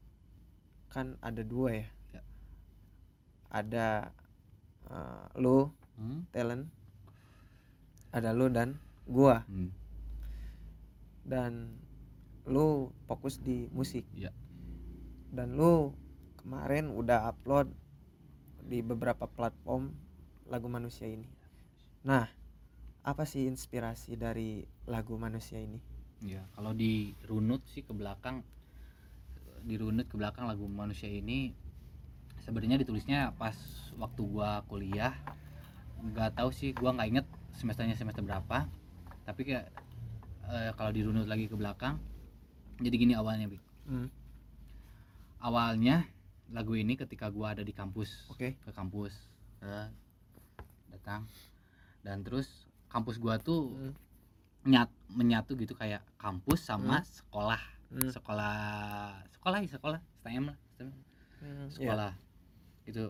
kan 0.90 1.06
ada 1.22 1.40
dua 1.40 1.70
ya 1.72 1.86
Ya. 2.10 2.22
ada 3.48 3.86
eh, 4.90 5.24
lu 5.38 5.70
Hmm? 5.94 6.22
talent 6.30 6.70
ada 8.10 8.30
lu 8.30 8.46
dan 8.46 8.78
gua 9.04 9.42
Hmm. 9.46 9.70
dan 11.22 11.74
lu 12.46 12.88
fokus 13.04 13.38
di 13.38 13.66
musik 13.70 14.06
Iya. 14.14 14.30
dan 15.30 15.54
lu 15.54 15.92
kemarin 16.38 16.88
udah 16.88 17.28
upload 17.28 17.68
di 18.68 18.84
beberapa 18.84 19.24
platform 19.24 19.88
lagu 20.52 20.68
manusia 20.68 21.08
ini. 21.08 21.24
Nah 22.04 22.28
apa 23.00 23.24
sih 23.24 23.48
inspirasi 23.48 24.20
dari 24.20 24.68
lagu 24.84 25.16
manusia 25.16 25.56
ini? 25.56 25.80
Ya, 26.20 26.44
kalau 26.52 26.76
dirunut 26.76 27.64
sih 27.72 27.80
ke 27.80 27.96
belakang 27.96 28.44
dirunut 29.64 30.04
ke 30.06 30.16
belakang 30.20 30.44
lagu 30.44 30.68
manusia 30.68 31.08
ini 31.08 31.56
sebenarnya 32.44 32.84
ditulisnya 32.84 33.32
pas 33.40 33.56
waktu 33.96 34.20
gua 34.28 34.60
kuliah. 34.68 35.16
Nggak 36.04 36.36
tahu 36.36 36.52
sih 36.52 36.76
gua 36.76 36.92
nggak 36.92 37.08
inget 37.08 37.26
semesternya 37.56 37.96
semester 37.96 38.20
berapa. 38.20 38.68
Tapi 39.24 39.40
kayak 39.48 39.66
eh, 40.52 40.70
kalau 40.76 40.92
dirunut 40.92 41.24
lagi 41.24 41.48
ke 41.48 41.56
belakang 41.56 41.96
jadi 42.78 42.94
gini 42.94 43.14
awalnya. 43.16 43.48
Hmm, 43.88 44.12
awalnya 45.40 46.04
lagu 46.48 46.72
ini 46.72 46.94
ketika 46.94 47.28
gua 47.28 47.52
ada 47.52 47.60
di 47.60 47.72
kampus. 47.72 48.28
Oke. 48.28 48.56
Ke 48.58 48.70
kampus 48.72 49.12
eh, 49.60 49.88
datang. 50.88 51.28
Dan 52.00 52.22
terus 52.22 52.48
kampus 52.88 53.16
gua 53.16 53.36
tuh 53.36 53.74
Hmm, 53.76 53.94
nyat 54.64 54.90
menyatu 55.08 55.54
gitu 55.54 55.72
kayak 55.72 56.02
kampus 56.16 56.64
sama 56.64 57.00
sekolah. 57.04 57.60
Hmm, 57.88 58.10
sekolah 58.12 58.58
sekolah 59.32 59.58
ya 59.64 59.68
sekolah. 59.70 60.00
STM 60.20 60.44
lah 60.52 60.56
STM, 60.76 60.88
hmm, 60.88 60.96
ya. 61.40 61.54
sekolah. 61.72 62.12
Itu 62.84 63.04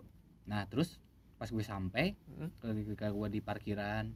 nah 0.46 0.64
terus 0.66 0.96
pas 1.38 1.46
gue 1.46 1.62
sampai 1.62 2.18
Hmm. 2.34 2.50
ketika 2.58 3.10
gue 3.10 3.28
di 3.30 3.38
parkiran 3.38 4.10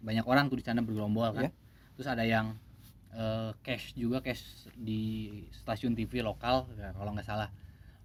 banyak 0.00 0.24
orang 0.24 0.48
tuh 0.48 0.56
di 0.56 0.64
sana 0.64 0.80
bergerombol 0.80 1.28
kan. 1.32 1.48
Iya. 1.48 1.52
terus 1.92 2.08
ada 2.08 2.22
yang 2.22 2.54
eh, 3.10 3.50
cash 3.60 3.92
juga 3.92 4.22
cash 4.22 4.70
di 4.72 5.28
stasiun 5.50 5.92
TV 5.92 6.22
lokal 6.22 6.68
ya, 6.76 6.94
kalau 6.94 7.10
nggak 7.10 7.26
salah 7.26 7.48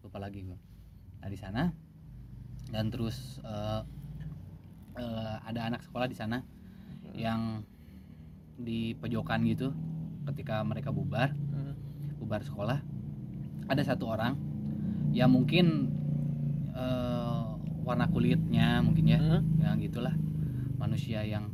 lupa 0.03 0.19
lagi 0.19 0.43
gue 0.43 0.59
nah 1.23 1.31
di 1.31 1.39
sana. 1.39 1.71
Dan 2.67 2.91
terus 2.91 3.39
eh, 3.43 3.81
eh, 4.99 5.35
ada 5.43 5.59
anak 5.71 5.81
sekolah 5.83 6.07
di 6.07 6.17
sana 6.17 6.43
Hmm. 7.03 7.19
yang 7.19 7.41
di 8.55 8.95
pojokan 8.95 9.43
gitu 9.43 9.75
ketika 10.31 10.63
mereka 10.63 10.95
bubar 10.95 11.35
Hmm, 11.35 11.75
bubar 12.15 12.39
sekolah 12.39 12.79
ada 13.67 13.83
satu 13.83 14.07
orang 14.07 14.39
yang 15.11 15.27
mungkin 15.31 15.91
eh, 16.71 17.43
warna 17.83 18.07
kulitnya 18.07 18.79
mungkin 18.79 19.05
ya 19.07 19.19
hmm, 19.19 19.59
ya 19.59 19.75
gitulah. 19.77 20.15
Manusia 20.79 21.23
yang 21.27 21.51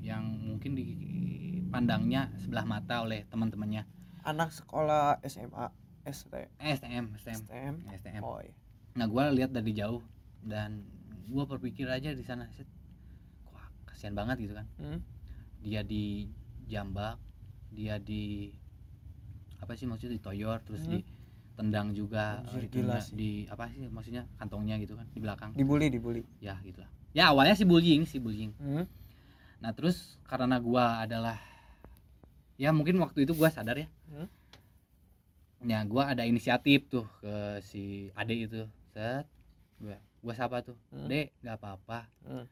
yang 0.00 0.24
mungkin 0.24 0.72
dipandangnya 0.76 2.32
sebelah 2.40 2.64
mata 2.64 3.04
oleh 3.04 3.24
teman-temannya. 3.28 3.84
Anak 4.24 4.52
sekolah 4.52 5.20
SMA 5.28 5.68
ST 6.06 6.32
eh, 6.32 6.46
STM 6.72 7.04
STM 7.16 7.40
STM 7.42 7.74
STM 7.92 8.22
oh 8.22 8.38
iya 8.38 8.54
nah 8.94 9.04
gue 9.04 9.22
lihat 9.34 9.50
dari 9.50 9.72
jauh 9.72 10.00
dan 10.40 10.86
gue 11.26 11.44
berpikir 11.44 11.84
aja 11.86 12.14
di 12.14 12.22
sana 12.22 12.46
"Set, 12.48 12.64
wah 13.46 13.66
kasihan 13.84 14.14
banget 14.14 14.40
gitu 14.40 14.54
kan. 14.54 14.66
Hmm, 14.78 15.02
dia 15.58 15.82
di 15.82 16.30
jambak 16.64 17.18
dia 17.68 17.98
di 17.98 18.54
apa 19.58 19.74
sih 19.74 19.84
maksudnya 19.84 20.14
ditoyor 20.14 20.62
terus 20.62 20.80
Hmm. 20.82 20.96
ditendang 20.96 21.92
juga 21.92 22.40
Anjir, 22.46 22.62
eh, 22.62 22.70
gila 22.70 22.94
itunya, 22.94 22.98
sih. 23.02 23.12
di 23.12 23.30
apa 23.48 23.64
sih 23.68 23.84
maksudnya 23.86 24.22
kantongnya 24.36 24.78
gitu 24.78 24.94
kan 24.94 25.04
di 25.10 25.18
belakang. 25.18 25.50
Dibully 25.52 25.90
dibully. 25.90 26.22
Ya 26.38 26.56
gitulah. 26.62 26.88
Ya 27.10 27.28
awalnya 27.28 27.52
sih 27.52 27.64
bullying 27.64 28.04
sih 28.04 28.16
bullying 28.16 28.54
Hmm, 28.56 28.86
nah 29.58 29.72
terus 29.72 30.16
karena 30.22 30.56
gua 30.56 31.02
adalah 31.02 31.36
ya 32.54 32.70
mungkin 32.70 32.96
waktu 32.96 33.24
itu 33.24 33.34
gua 33.34 33.50
sadar 33.50 33.76
ya. 33.76 33.88
Hmm. 34.08 34.28
Ya 35.64 35.80
gua 35.88 36.12
ada 36.12 36.22
inisiatif 36.22 36.84
tuh 36.86 37.06
ke 37.20 37.34
si 37.64 38.12
ade 38.12 38.34
itu 38.44 38.60
set 38.92 39.24
gua 39.80 39.96
gua 40.20 40.34
sapa 40.34 40.60
tuh 40.60 40.76
Hmm. 40.92 41.08
dek 41.08 41.32
nggak 41.40 41.56
apa-apa 41.56 42.00
Hmm. 42.24 42.46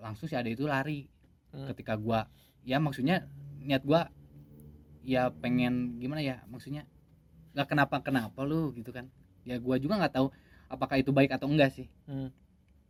Langsung 0.00 0.26
si 0.26 0.34
ade 0.34 0.54
itu 0.54 0.64
lari 0.66 1.06
Hmm. 1.50 1.66
ketika 1.70 1.98
gua 1.98 2.26
ya 2.62 2.78
maksudnya 2.78 3.26
niat 3.60 3.82
gua 3.82 4.06
ya 5.02 5.32
pengen 5.32 5.98
gimana 5.98 6.22
ya 6.22 6.38
maksudnya 6.46 6.86
nggak 7.56 7.66
kenapa 7.66 7.96
kenapa 7.98 8.40
lu 8.46 8.70
gitu 8.74 8.90
kan 8.90 9.10
ya 9.42 9.58
gua 9.58 9.80
juga 9.80 9.98
nggak 9.98 10.14
tahu 10.14 10.30
apakah 10.70 11.02
itu 11.02 11.10
baik 11.10 11.34
atau 11.34 11.50
enggak 11.50 11.74
sih 11.74 11.86
Hmm. 12.06 12.30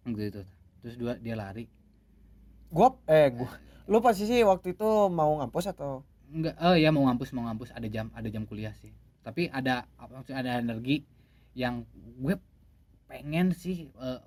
gitu 0.04 0.44
terus 0.80 0.96
dua 0.96 1.16
dia 1.16 1.36
lari 1.36 1.68
gua 2.68 2.96
eh 3.08 3.32
gua 3.32 3.52
lu 3.88 3.98
posisi 3.98 4.44
waktu 4.44 4.76
itu 4.76 4.88
mau 5.08 5.40
ngampus 5.40 5.72
atau 5.72 6.04
enggak 6.30 6.54
oh 6.62 6.76
ya 6.78 6.88
mau 6.94 7.06
ngampus 7.10 7.30
mau 7.34 7.44
ngampus. 7.46 7.74
Ada 7.74 7.88
jam 7.90 8.06
ada 8.14 8.28
jam 8.30 8.46
kuliah 8.46 8.74
sih. 8.78 8.94
Tapi 9.20 9.50
ada 9.52 9.84
ada 10.30 10.50
energi 10.62 11.04
yang 11.52 11.84
gue 12.22 12.38
pengen 13.10 13.50
sih 13.52 13.90
eh, 13.90 14.20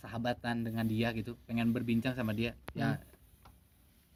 sahabatan 0.00 0.64
dengan 0.64 0.86
dia 0.86 1.10
gitu. 1.12 1.36
Pengen 1.44 1.74
berbincang 1.74 2.14
sama 2.14 2.32
dia. 2.32 2.54
Ya 2.72 3.02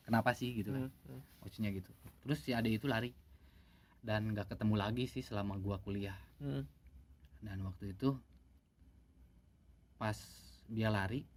kenapa 0.05 0.37
sih 0.37 0.53
gitu 0.55 0.73
kan? 0.73 0.89
Hmm, 1.09 1.21
hmm. 1.21 1.73
gitu. 1.81 1.91
Terus 2.25 2.39
si 2.41 2.55
ade 2.55 2.73
itu 2.73 2.89
lari. 2.89 3.13
Dan 4.05 4.37
nggak 4.37 4.53
ketemu 4.53 4.75
lagi 4.77 5.05
sih 5.09 5.25
selama 5.25 5.57
gua 5.57 5.81
kuliah. 5.81 6.17
Hmm. 6.43 6.67
dan 7.45 7.61
waktu 7.61 7.93
itu 7.93 8.17
pas 10.01 10.17
dia 10.69 10.89
lari 10.89 11.29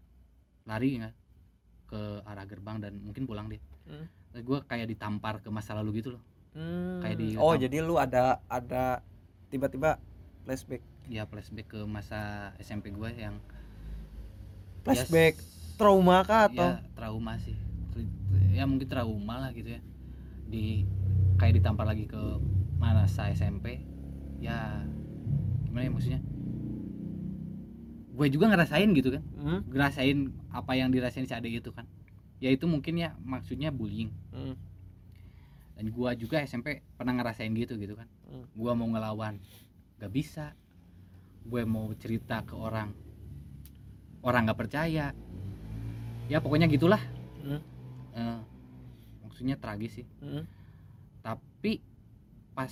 lari 0.63 0.99
nggak 0.99 1.15
ke 1.87 2.01
arah 2.27 2.45
gerbang 2.47 2.79
dan 2.79 2.99
mungkin 3.03 3.23
pulang 3.27 3.47
dia 3.51 3.63
Hmm. 3.87 4.03
Gua 4.41 4.61
kayak 4.63 4.89
ditampar 4.89 5.39
ke 5.41 5.49
masa 5.49 5.73
lalu 5.77 6.01
gitu 6.01 6.17
loh. 6.17 6.23
Hmm. 6.57 6.99
Kayak 7.05 7.15
di- 7.21 7.37
oh 7.37 7.53
jadi 7.53 7.85
lu 7.85 8.01
ada 8.01 8.41
ada 8.49 9.05
tiba-tiba 9.47 10.01
flashback. 10.43 10.81
Ya 11.07 11.23
flashback 11.23 11.71
ke 11.71 11.79
masa 11.87 12.51
SMP 12.59 12.91
gue 12.91 13.09
yang 13.15 13.39
flashback 14.83 15.39
ya, 15.39 15.45
trauma 15.79 16.23
kah 16.27 16.51
atau? 16.51 16.67
ya 16.67 16.83
trauma 16.97 17.37
sih. 17.39 17.55
Ya 18.51 18.65
mungkin 18.65 18.89
trauma 18.89 19.37
lah 19.39 19.51
gitu 19.53 19.77
ya. 19.77 19.81
Di 20.49 20.83
kayak 21.37 21.61
ditampar 21.61 21.85
lagi 21.85 22.09
ke 22.09 22.19
masa 22.81 23.29
SMP 23.31 23.85
ya 24.41 24.81
gimana 25.63 25.83
ya 25.85 25.91
maksudnya? 25.93 26.21
Gue 28.17 28.27
juga 28.33 28.49
ngerasain 28.49 28.89
gitu 28.97 29.13
kan. 29.13 29.23
Hmm, 29.37 29.61
ngerasain 29.69 30.17
apa 30.49 30.71
yang 30.73 30.89
dirasain 30.89 31.29
si 31.29 31.33
ade 31.37 31.53
itu 31.53 31.69
kan 31.69 31.85
ya 32.37 32.49
itu 32.53 32.65
mungkin 32.69 32.97
ya 33.01 33.13
maksudnya 33.21 33.73
bullying. 33.73 34.13
Hmm, 34.33 34.55
dan 35.77 35.85
gua 35.93 36.17
juga 36.17 36.41
SMP 36.41 36.81
pernah 36.97 37.13
ngerasain 37.17 37.53
gitu 37.53 37.77
gitu 37.77 37.93
kan. 37.97 38.09
Hmm. 38.27 38.45
gua 38.53 38.73
mau 38.77 38.89
ngelawan 38.89 39.37
gak 39.97 40.13
bisa. 40.13 40.53
Gue 41.47 41.63
mau 41.63 41.87
cerita 41.95 42.43
ke 42.43 42.51
orang 42.59 42.91
orang 44.19 44.51
nggak 44.51 44.59
percaya. 44.59 45.15
Ya 46.27 46.37
pokoknya 46.43 46.67
gitulah. 46.67 46.99
Hmm, 47.39 47.63
Eh, 48.17 48.39
maksudnya 49.23 49.55
tragis 49.55 50.03
sih. 50.03 50.07
Hmm. 50.19 50.43
tapi 51.23 51.79
pas 52.51 52.71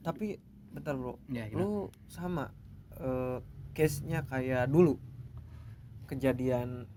tapi 0.00 0.40
bentar 0.72 0.96
bro. 0.96 1.20
Ya 1.28 1.48
gimana? 1.52 1.60
lu 1.60 1.72
sama 2.08 2.48
eh, 2.96 3.44
case 3.76 4.00
nya 4.08 4.24
kayak 4.24 4.72
dulu. 4.72 4.96
Kejadian 6.08 6.88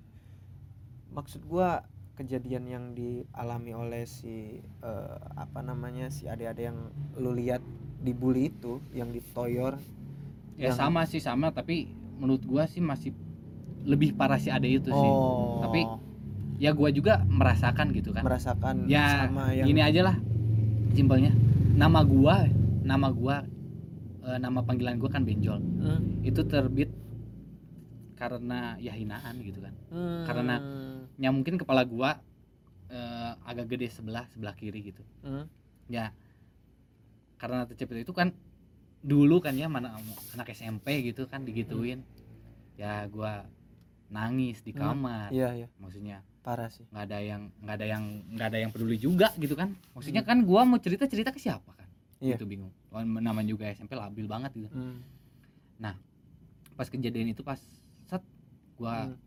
maksud 1.11 1.43
gua 1.43 1.83
kejadian 2.13 2.63
yang 2.65 2.85
dialami 2.91 3.71
oleh 3.73 4.03
si 4.03 4.59
eh, 4.61 5.15
apa 5.33 5.59
namanya 5.59 6.07
si 6.07 6.27
adik-adik 6.27 6.69
yang 6.69 6.79
lu 7.15 7.31
lihat 7.31 7.63
dibully 7.99 8.49
itu 8.49 8.81
yang 8.91 9.09
ditoyor 9.09 9.77
ya 10.55 10.69
yang- 10.69 10.77
sama 10.77 11.05
sih 11.05 11.19
sama 11.19 11.49
tapi 11.49 11.89
menurut 12.17 12.43
gua 12.43 12.65
sih 12.65 12.79
masih 12.79 13.13
lebih 13.81 14.13
parah 14.13 14.37
si 14.37 14.53
Ade 14.53 14.77
itu 14.77 14.93
sih. 14.93 15.09
Oh. 15.09 15.57
Tapi 15.65 15.81
ya 16.61 16.69
gua 16.69 16.93
juga 16.93 17.25
merasakan 17.25 17.89
gitu 17.91 18.13
kan. 18.13 18.21
Merasakan 18.21 18.85
Ya, 18.85 19.25
sama 19.25 19.49
yang 19.51 19.65
gini 19.65 19.81
aja 19.81 20.01
lah 20.05 20.15
simpelnya. 20.93 21.33
Nama 21.73 22.05
gua 22.05 22.45
nama 22.85 23.09
gua 23.09 23.41
eh, 24.21 24.37
nama 24.37 24.61
panggilan 24.61 25.01
gua 25.01 25.09
kan 25.09 25.25
benjol. 25.25 25.57
Hmm, 25.57 26.21
itu 26.21 26.45
terbit 26.45 26.93
karena 28.13 28.77
ya 28.77 28.93
hinaan 28.93 29.41
gitu 29.41 29.65
kan. 29.65 29.73
Hmm, 29.89 30.21
Karena 30.29 30.55
ya 31.21 31.29
mungkin 31.29 31.61
kepala 31.61 31.85
gua 31.85 32.17
eh, 32.89 33.31
agak 33.45 33.69
gede 33.71 33.93
sebelah 33.93 34.25
sebelah 34.33 34.57
kiri 34.57 34.89
gitu. 34.89 35.05
Hmm, 35.21 35.45
ya 35.85 36.09
karena 37.37 37.63
tercepit 37.63 38.01
itu 38.01 38.11
kan 38.11 38.33
dulu 39.01 39.41
kan 39.41 39.53
ya 39.53 39.69
mana 39.69 39.97
anak 40.33 40.49
SMP 40.51 41.05
gitu 41.05 41.29
kan 41.29 41.45
digituin. 41.45 42.01
Ya 42.75 43.05
gua 43.05 43.45
nangis 44.09 44.65
di 44.65 44.73
Hmm, 44.73 44.81
kamar. 44.97 45.29
Iya 45.29 45.49
iya. 45.55 45.67
Maksudnya 45.77 46.25
parah 46.41 46.73
sih. 46.73 46.89
nggak 46.89 47.05
ada 47.05 47.17
yang 47.21 47.41
nggak 47.61 47.75
ada 47.77 47.85
yang 47.85 48.03
nggak 48.33 48.47
ada 48.49 48.59
yang 48.59 48.71
peduli 48.73 48.97
juga 48.97 49.29
gitu 49.37 49.53
kan. 49.53 49.77
Maksudnya 49.93 50.25
Hmm. 50.25 50.29
kan 50.33 50.37
gua 50.41 50.61
mau 50.65 50.81
cerita 50.81 51.05
cerita 51.05 51.29
ke 51.29 51.37
siapa 51.37 51.69
kan? 51.77 51.85
Iya. 52.21 52.37
itu 52.37 52.45
bingung. 52.45 52.73
Namanya 52.93 53.49
juga 53.49 53.65
SMP 53.69 53.93
labil 53.93 54.25
banget 54.25 54.53
gitu. 54.57 54.73
Hmm, 54.73 55.05
pas 56.77 56.89
kejadian 56.89 57.29
itu 57.29 57.45
pas 57.45 57.61
set 58.09 58.23
gua 58.73 59.05
hmm, 59.05 59.17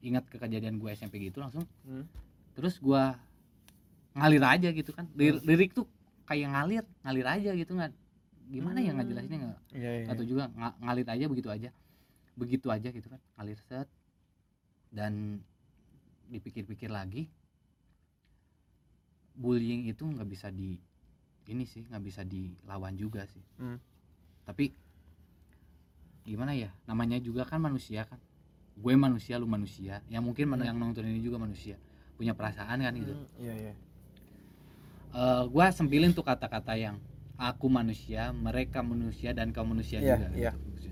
ingat 0.00 0.24
ke 0.26 0.36
kejadian 0.36 0.76
gua 0.76 0.92
SMP 0.92 1.18
gitu 1.20 1.38
langsung 1.38 1.66
hmm. 1.82 2.04
terus 2.54 2.78
gua 2.78 3.18
ngalir 4.14 4.42
aja 4.42 4.68
gitu 4.68 4.90
kan 4.90 5.06
Hmm. 5.08 5.38
lirik 5.42 5.72
tuh 5.72 5.86
kayak 6.24 6.48
ngalir 6.48 6.84
ngalir 7.02 7.26
aja 7.26 7.50
gitu 7.52 7.72
nggak 7.72 7.92
gimana 8.48 8.78
ya 8.78 8.90
Hmm. 8.90 8.98
ngejelasinnya 9.00 9.38
nggak 9.40 9.58
iya 9.72 9.90
iya 9.94 10.06
atau 10.08 10.24
juga 10.24 10.48
nga- 10.50 10.76
ngalir 10.78 11.06
aja 11.06 11.24
begitu 11.26 11.48
aja 11.48 11.70
begitu 12.34 12.66
aja 12.68 12.88
gitu 12.88 13.06
kan 13.06 13.20
ngalir 13.34 13.58
set 13.60 13.88
dan 14.88 15.42
dipikir-pikir 16.26 16.88
lagi 16.88 17.28
bullying 19.34 19.86
itu 19.86 20.02
nggak 20.02 20.26
bisa 20.26 20.48
di 20.48 20.78
ini 21.46 21.64
sih 21.64 21.82
nggak 21.82 22.02
bisa 22.02 22.22
dilawan 22.22 22.94
juga 22.94 23.24
sih 23.24 23.42
Hmm. 23.56 23.78
tapi 24.44 24.72
gimana 26.22 26.52
ya 26.52 26.68
namanya 26.84 27.16
juga 27.18 27.42
kan 27.42 27.56
manusia 27.58 28.04
kan 28.04 28.20
gue 28.78 28.94
manusia 28.94 29.34
lu 29.36 29.46
manusia. 29.46 30.00
Yang 30.06 30.22
mungkin 30.24 30.46
Hmm. 30.54 30.62
yang 30.64 30.78
nonton 30.78 31.04
ini 31.04 31.20
juga 31.20 31.38
manusia. 31.38 31.74
Punya 32.14 32.34
perasaan 32.34 32.78
kan 32.78 32.94
gitu. 32.94 33.14
Hmm, 33.14 33.26
iya 33.38 33.54
iya. 33.54 33.72
Eh 35.08 35.42
gue 35.48 35.64
sempilin 35.72 36.14
tuh 36.14 36.22
kata-kata 36.22 36.78
yang 36.78 36.96
aku 37.38 37.66
manusia 37.70 38.30
mereka 38.30 38.82
manusia 38.82 39.30
dan 39.30 39.54
kau 39.54 39.62
manusia 39.62 40.02
Iya, 40.02 40.18
juga. 40.18 40.26
iya. 40.34 40.52
gitu, 40.54 40.90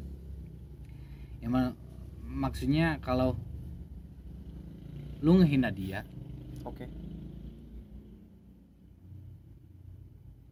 ma- 1.47 1.75
maksudnya 2.23 2.99
kalau 2.99 3.39
lu 5.23 5.43
ngehina 5.43 5.71
dia 5.71 6.03
oke. 6.63 6.87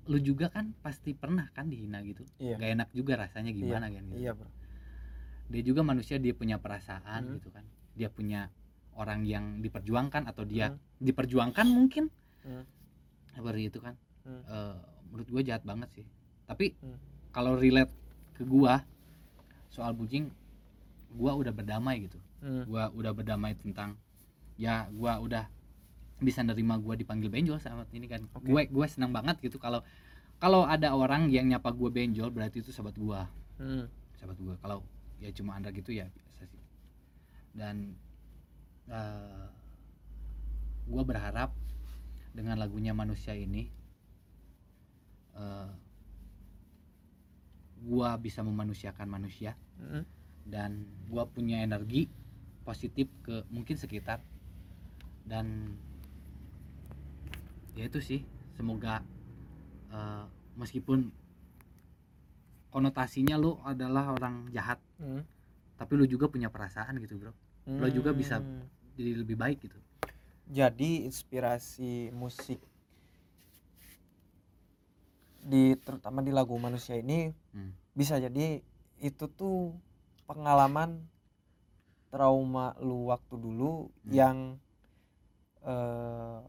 lu 0.04 0.18
juga 0.20 0.52
kan 0.52 0.76
pasti 0.84 1.16
pernah 1.16 1.48
kan 1.56 1.66
dihina 1.70 2.04
gitu. 2.04 2.22
Iya. 2.36 2.60
Gak 2.60 2.70
enak 2.76 2.88
juga 2.92 3.12
rasanya 3.16 3.50
gimana 3.56 3.88
kan 3.88 4.04
gitu. 4.04 4.18
iya 4.20 4.32
bro 4.36 4.48
dia 5.48 5.62
juga 5.62 5.84
manusia 5.84 6.16
dia 6.16 6.32
punya 6.32 6.56
perasaan 6.56 7.22
Hmm. 7.28 7.34
gitu 7.38 7.48
kan 7.52 7.64
dia 7.94 8.08
punya 8.08 8.48
orang 8.94 9.26
yang 9.26 9.60
diperjuangkan 9.60 10.26
atau 10.26 10.42
dia 10.46 10.72
Hmm. 10.72 10.78
diperjuangkan 11.00 11.66
mungkin 11.68 12.08
Hmm. 12.42 12.64
seperti 13.32 13.68
itu 13.68 13.78
kan 13.80 13.94
Hmm. 14.24 14.40
Eh, 14.40 14.76
menurut 15.12 15.28
gue 15.28 15.42
jahat 15.44 15.62
banget 15.62 15.90
sih 15.92 16.06
tapi 16.44 16.72
Hmm. 16.80 16.96
kalau 17.30 17.56
relate 17.56 17.92
ke 18.32 18.42
gua 18.42 18.82
soal 19.68 19.92
bullying 19.92 20.30
gua 21.14 21.34
udah 21.34 21.52
berdamai 21.52 22.06
gitu 22.06 22.18
Hmm, 22.40 22.64
gua 22.68 22.92
udah 22.92 23.12
berdamai 23.14 23.56
tentang 23.56 23.96
ya 24.56 24.86
gua 24.92 25.16
udah 25.18 25.44
bisa 26.20 26.40
nerima 26.40 26.78
gua 26.78 26.94
dipanggil 26.94 27.28
benjol 27.28 27.58
saat 27.58 27.88
ini 27.90 28.06
kan 28.06 28.22
Oke. 28.32 28.46
gue 28.48 28.62
gue 28.70 28.86
senang 28.86 29.10
banget 29.10 29.40
gitu 29.42 29.58
kalau 29.58 29.82
kalau 30.38 30.62
ada 30.64 30.94
orang 30.94 31.26
yang 31.28 31.46
nyapa 31.48 31.74
gue 31.74 31.90
benjol 31.90 32.30
berarti 32.30 32.62
itu 32.62 32.70
sahabat 32.70 32.94
gua 32.96 33.26
hmm, 33.58 33.86
sahabat 34.14 34.38
gua 34.38 34.54
kalau 34.62 34.82
ya 35.24 35.32
cuma 35.32 35.56
anda 35.56 35.72
gitu 35.72 35.96
ya 35.96 36.12
biasa 36.12 36.44
sih. 36.44 36.60
Dan 37.56 37.96
eh 38.92 39.48
gue 40.84 41.02
berharap 41.08 41.56
dengan 42.36 42.60
lagunya 42.60 42.92
manusia 42.92 43.32
ini 43.32 43.72
eh 45.32 45.70
gua 47.84 48.16
bisa 48.16 48.40
memanusiakan 48.44 49.08
manusia. 49.08 49.56
Hmm. 49.74 50.06
dan 50.44 50.84
gua 51.08 51.24
punya 51.24 51.64
energi 51.64 52.06
positif 52.68 53.08
ke 53.24 53.48
mungkin 53.48 53.80
sekitar. 53.80 54.20
Dan 55.24 55.72
ya 57.74 57.88
itu 57.88 57.98
sih 58.04 58.20
semoga 58.54 59.00
eh, 59.88 60.24
meskipun 60.60 61.10
konotasinya 62.70 63.40
lu 63.40 63.56
adalah 63.64 64.12
orang 64.12 64.52
jahat 64.52 64.83
Hmm. 64.96 65.22
tapi 65.74 65.92
lu 65.94 66.06
juga 66.06 66.26
punya 66.26 66.46
perasaan 66.46 66.96
gitu 66.98 67.18
bro 67.18 67.32
Lo 67.64 67.88
juga 67.88 68.12
bisa- 68.12 68.38
Hmm. 68.38 68.62
jadi 68.94 69.16
lebih 69.16 69.34
baik 69.34 69.58
gitu 69.62 69.78
jadi 70.46 70.90
inspirasi 71.02 72.12
musik 72.12 72.60
di 75.40 75.76
terutama 75.76 76.20
di 76.20 76.30
lagu 76.30 76.56
manusia 76.56 76.94
ini 76.94 77.32
Hmm. 77.50 77.72
bisa 77.92 78.16
jadi 78.16 78.62
itu 78.98 79.24
tuh 79.28 79.76
pengalaman 80.24 81.04
trauma 82.08 82.72
lu 82.78 83.06
waktu 83.06 83.34
dulu 83.34 83.90
Hmm. 84.02 84.10
yang 84.10 84.36
eh 85.64 86.40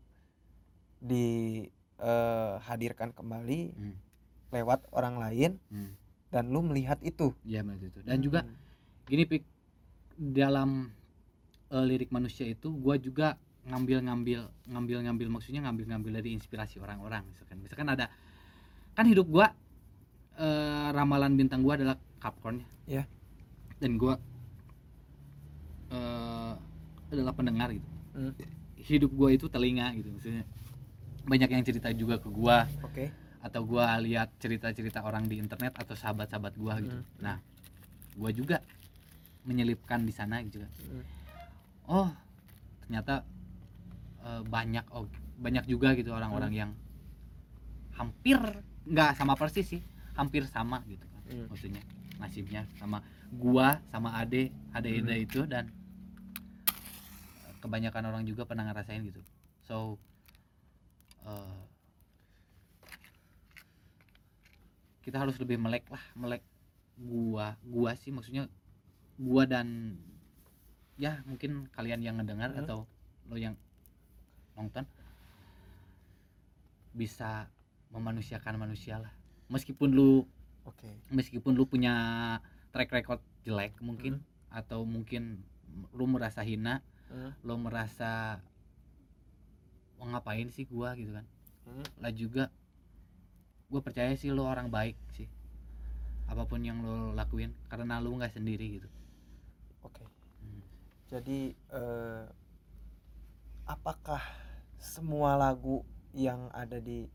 dihadirkan 2.00 3.10
kembali 3.12 3.62
Hmm. 3.72 3.96
lewat 4.52 4.86
orang 4.92 5.16
lain 5.18 5.52
Hmm. 5.68 5.92
Dan 6.36 6.52
lu 6.52 6.60
melihat 6.68 7.00
itu. 7.00 7.32
Ya 7.48 7.64
benar 7.64 7.80
itu. 7.80 8.04
Dan 8.04 8.20
juga 8.20 8.44
Hmm. 8.44 8.52
gini 9.08 9.24
pik 9.24 9.44
dalam 10.20 10.92
eh, 11.72 11.86
lirik 11.88 12.12
manusia 12.12 12.44
itu 12.44 12.76
gua 12.76 13.00
juga 13.00 13.40
ngambil 13.64 14.04
ngambil 14.04 14.40
ngambil 14.68 14.98
ngambil 15.08 15.28
maksudnya 15.32 15.64
ngambil 15.64 15.96
ngambil 15.96 16.12
dari 16.20 16.36
inspirasi 16.36 16.84
orang-orang 16.84 17.24
misalkan. 17.32 17.64
Misalkan 17.64 17.88
ada 17.88 18.12
kan 18.92 19.08
hidup 19.08 19.32
gua 19.32 19.56
eh, 20.36 20.88
ramalan 20.92 21.40
bintang 21.40 21.64
gua 21.64 21.80
adalah 21.80 21.96
Capricorn 22.20 22.60
ya. 22.60 22.68
Iya. 23.00 23.04
dan 23.80 23.92
gua 23.96 24.20
eh, 25.96 26.54
adalah 27.16 27.32
pendengar 27.32 27.72
gitu. 27.72 27.88
Hmm. 28.16 28.32
hidup 28.86 29.12
gua 29.16 29.32
itu 29.32 29.48
telinga 29.48 29.88
gitu 29.96 30.12
maksudnya. 30.12 30.44
Banyak 31.26 31.50
yang 31.50 31.64
cerita 31.64 31.90
juga 31.96 32.20
ke 32.20 32.28
gua. 32.28 32.68
Oke 32.84 33.25
atau 33.46 33.62
gua 33.62 34.02
lihat 34.02 34.34
cerita-cerita 34.42 35.06
orang 35.06 35.30
di 35.30 35.38
internet 35.38 35.78
atau 35.78 35.94
sahabat-sahabat 35.94 36.58
gua 36.58 36.82
gitu. 36.82 36.98
Hmm. 36.98 37.06
Nah, 37.22 37.38
gua 38.18 38.34
juga 38.34 38.58
menyelipkan 39.46 40.02
di 40.02 40.10
sana 40.10 40.42
gitu 40.42 40.66
kan. 40.66 40.72
Hmm. 40.82 41.04
Oh, 41.86 42.10
ternyata 42.82 43.22
eh, 44.26 44.42
banyak 44.42 44.86
oh 44.90 45.06
banyak 45.38 45.70
juga 45.70 45.94
gitu 45.94 46.10
orang-orang 46.10 46.52
Hmm. 46.58 46.62
yang 46.66 46.72
hampir 47.94 48.42
nggak 48.90 49.14
sama 49.14 49.38
persis 49.38 49.78
sih, 49.78 49.82
hampir 50.18 50.50
sama 50.50 50.82
gitu 50.90 51.06
kan. 51.06 51.22
Hmm. 51.30 51.46
Maksudnya 51.54 51.86
nasibnya 52.18 52.66
sama 52.82 53.06
gua 53.30 53.78
sama 53.94 54.18
Ade, 54.18 54.50
Ade 54.74 55.06
Hmm. 55.06 55.22
Itu 55.22 55.46
dan 55.46 55.70
eh, 57.46 57.54
kebanyakan 57.62 58.10
orang 58.10 58.26
juga 58.26 58.50
pernah 58.50 58.66
ngerasain 58.66 59.06
gitu. 59.06 59.22
So 59.62 60.02
eh, 61.30 61.62
kita 65.06 65.22
harus 65.22 65.38
lebih 65.38 65.62
melek 65.62 65.86
lah 65.94 66.02
melek 66.18 66.42
gua 66.98 67.54
gua 67.62 67.94
sih 67.94 68.10
maksudnya 68.10 68.50
gua 69.22 69.46
dan 69.46 69.96
ya 70.98 71.22
mungkin 71.30 71.70
kalian 71.70 72.02
yang 72.02 72.18
ngedengar 72.18 72.50
Hmm. 72.52 72.66
atau 72.66 72.80
lo 73.30 73.38
yang 73.38 73.54
nonton 74.58 74.88
bisa 76.96 77.52
memanusiakan 77.92 78.56
manusia 78.58 78.98
lah 78.98 79.12
meskipun 79.52 79.92
lu 79.92 80.24
oke 80.64 80.88
meskipun 81.12 81.54
lu 81.54 81.68
punya 81.68 81.94
track 82.72 82.90
record 82.92 83.22
jelek 83.44 83.76
mungkin 83.84 84.24
atau 84.50 84.88
mungkin 84.88 85.44
lu 85.94 86.10
merasa 86.10 86.42
hina 86.42 86.82
Hmm. 87.06 87.38
lo 87.46 87.54
merasa 87.62 88.42
mau 90.02 90.10
ngapain 90.10 90.50
sih 90.50 90.66
gua 90.66 90.98
gitu 90.98 91.14
kan 91.14 91.26
Hmm. 91.70 91.86
lah 92.02 92.10
juga 92.10 92.50
gue 93.66 93.82
percaya 93.82 94.14
sih 94.14 94.30
lo 94.30 94.46
orang 94.46 94.70
baik 94.70 94.98
sih. 95.18 95.30
Apa 96.26 96.46
pun 96.50 96.62
yang 96.62 96.82
lo 96.82 97.14
lakuin 97.14 97.54
karena 97.70 98.02
lo 98.02 98.14
nggak 98.14 98.34
sendiri 98.34 98.82
gitu. 98.82 98.90
Oke. 99.86 100.02
Hmm. 100.42 100.62
jadi 101.10 101.54
eh, 101.54 102.24
apakah 103.70 104.22
semua 104.82 105.38
lagu 105.38 105.86
yang 106.14 106.50
ada 106.54 106.82
di 106.82 107.06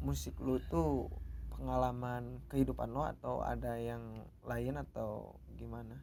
musik 0.00 0.38
lu 0.38 0.62
tuh 0.70 1.10
pengalaman 1.50 2.38
kehidupan 2.46 2.88
lo 2.94 3.02
atau 3.02 3.42
ada 3.42 3.74
yang 3.76 4.24
lain 4.46 4.78
atau 4.78 5.34
gimana? 5.58 5.98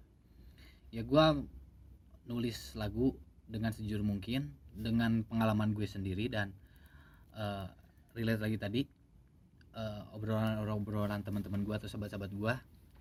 Ya 0.92 1.02
gua 1.02 1.40
nulis 2.28 2.76
lagu 2.76 3.16
dengan 3.46 3.72
sejujur 3.72 4.02
mungkin 4.02 4.52
dengan 4.76 5.24
pengalaman 5.24 5.72
gue 5.72 5.88
sendiri 5.88 6.28
dan 6.28 6.52
eh, 7.38 7.70
relate 8.16 8.42
lagi 8.42 8.58
tadi 8.58 8.82
eh, 9.76 10.02
obrolan 10.16 10.64
obrolan 10.64 11.20
teman-teman 11.20 11.62
gua 11.68 11.76
atau 11.78 11.92
sahabat-sahabat 11.92 12.32
gua 12.32 12.56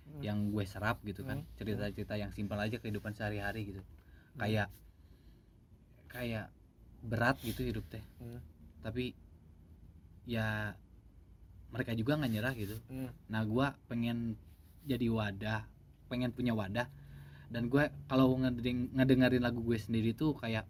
Hmm. 0.05 0.21
yang 0.21 0.53
gue 0.53 0.69
serap 0.69 1.01
gitu 1.01 1.25
kan 1.25 1.41
Hmm. 1.41 1.49
cerita-cerita 1.57 2.13
yang 2.21 2.29
simpel 2.29 2.61
aja 2.61 2.77
kehidupan 2.77 3.17
sehari-hari 3.17 3.73
gitu 3.73 3.81
Hmm. 3.81 4.37
kayak 4.37 4.69
kayak 6.13 6.53
berat 7.01 7.41
gitu 7.41 7.65
hidup 7.65 7.89
teh 7.89 8.05
Hmm. 8.21 8.37
tapi 8.85 9.17
ya 10.29 10.77
mereka 11.73 11.97
juga 11.97 12.21
nggak 12.21 12.33
nyerah 12.37 12.53
gitu 12.53 12.77
Hmm. 12.93 13.09
nah 13.33 13.41
gua 13.49 13.73
pengen 13.89 14.37
jadi 14.85 15.09
wadah 15.09 15.65
pengen 16.13 16.37
punya 16.37 16.53
wadah 16.53 16.85
dan 17.49 17.73
gue 17.73 17.89
kalau 18.05 18.37
ngedeng- 18.37 18.93
ngedengerin 18.93 19.41
lagu 19.41 19.65
gue 19.65 19.81
sendiri 19.81 20.13
tuh 20.13 20.37
kayak 20.37 20.69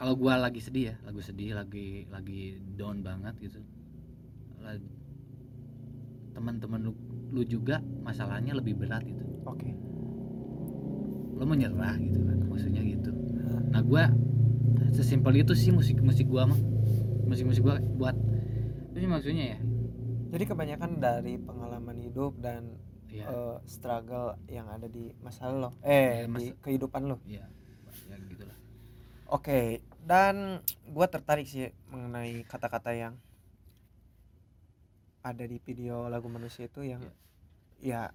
kalau 0.00 0.16
gua 0.16 0.40
lagi 0.40 0.64
sedih 0.64 0.84
ya 0.88 0.94
lagu 1.04 1.20
sedih 1.20 1.52
lagi 1.52 2.08
lagi 2.08 2.56
down 2.72 3.04
banget 3.04 3.36
gitu. 3.44 3.60
Teman-teman 6.32 6.80
lu, 6.88 6.92
lu 7.36 7.44
juga 7.44 7.84
masalahnya 8.00 8.56
lebih 8.56 8.80
berat 8.80 9.04
gitu. 9.04 9.20
Oke. 9.44 9.76
Lo 11.36 11.44
menyerah 11.44 12.00
gitu 12.00 12.16
kan 12.24 12.38
maksudnya 12.48 12.80
gitu. 12.80 13.12
Nah 13.68 13.84
gua 13.84 14.08
sesimpel 14.96 15.44
itu 15.44 15.52
sih 15.52 15.68
musik 15.68 16.00
musik 16.00 16.24
gua 16.24 16.48
mah. 16.48 16.60
Musik 17.28 17.44
musik 17.44 17.60
gua 17.60 17.76
buat 18.00 18.16
itu 18.90 19.04
sih 19.04 19.10
maksudnya 19.10 19.44
ya. 19.52 19.58
Jadi 20.32 20.44
kebanyakan 20.48 20.90
dari 20.96 21.36
pengalaman 21.36 22.00
hidup 22.00 22.40
dan 22.40 22.72
ya 23.12 23.28
eh, 23.28 23.56
struggle 23.68 24.38
yang 24.48 24.64
ada 24.70 24.88
di 24.88 25.12
masa 25.20 25.50
lo 25.52 25.76
eh 25.84 26.24
Ya, 26.24 26.24
di 26.24 26.30
masa- 26.32 26.56
kehidupan 26.64 27.02
lo. 27.04 27.20
Ya 27.28 27.44
ya 28.08 28.16
gitulah. 28.16 28.56
Oke, 29.30 29.84
dan 30.04 30.64
gua 30.88 31.06
tertarik 31.06 31.46
sih 31.46 31.70
mengenai 31.92 32.42
kata-kata 32.48 32.92
yang 32.96 33.14
ada 35.20 35.44
di 35.44 35.60
video 35.60 36.08
lagu 36.08 36.32
manusia 36.32 36.64
itu 36.64 36.80
yang 36.80 37.04
ya 37.84 38.12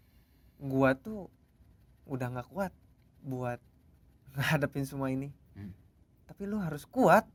gua 0.57 0.97
tuh 0.97 1.29
udah 2.09 2.27
nggak 2.33 2.49
kuat 2.49 2.73
buat 3.21 3.61
ngadepin 4.37 4.85
semua 4.85 5.09
ini. 5.13 5.29
Hmm. 5.53 5.73
Tapi 6.25 6.49
lu 6.49 6.57
harus 6.61 6.85
kuat. 6.85 7.25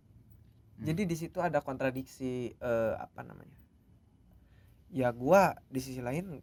Hmm. 0.79 0.85
Jadi 0.87 1.03
di 1.07 1.17
situ 1.19 1.39
ada 1.39 1.63
kontradiksi 1.63 2.55
eh, 2.55 2.95
apa 2.99 3.23
namanya? 3.23 3.59
Ya 4.91 5.15
gua 5.15 5.55
di 5.71 5.79
sisi 5.79 6.03
lain 6.03 6.43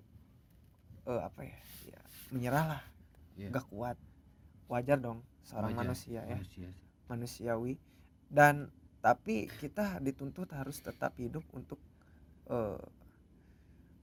eh, 1.07 1.21
apa 1.23 1.43
ya? 1.43 1.59
Ya 1.87 1.99
menyerah 2.31 2.65
lah, 2.75 2.83
Iya. 3.39 3.51
nggak 3.51 3.67
kuat. 3.71 3.97
Wajar 4.67 4.99
dong 4.99 5.23
seorang 5.47 5.71
Wajar, 5.71 5.79
manusia 5.87 6.19
ya 6.27 6.35
manusia 6.35 6.67
manusiawi 7.07 7.79
dan 8.27 8.69
tapi 8.99 9.47
kita 9.61 10.03
dituntut 10.03 10.51
harus 10.51 10.83
tetap 10.83 11.15
hidup 11.15 11.43
untuk 11.55 11.79
eh, 12.51 12.83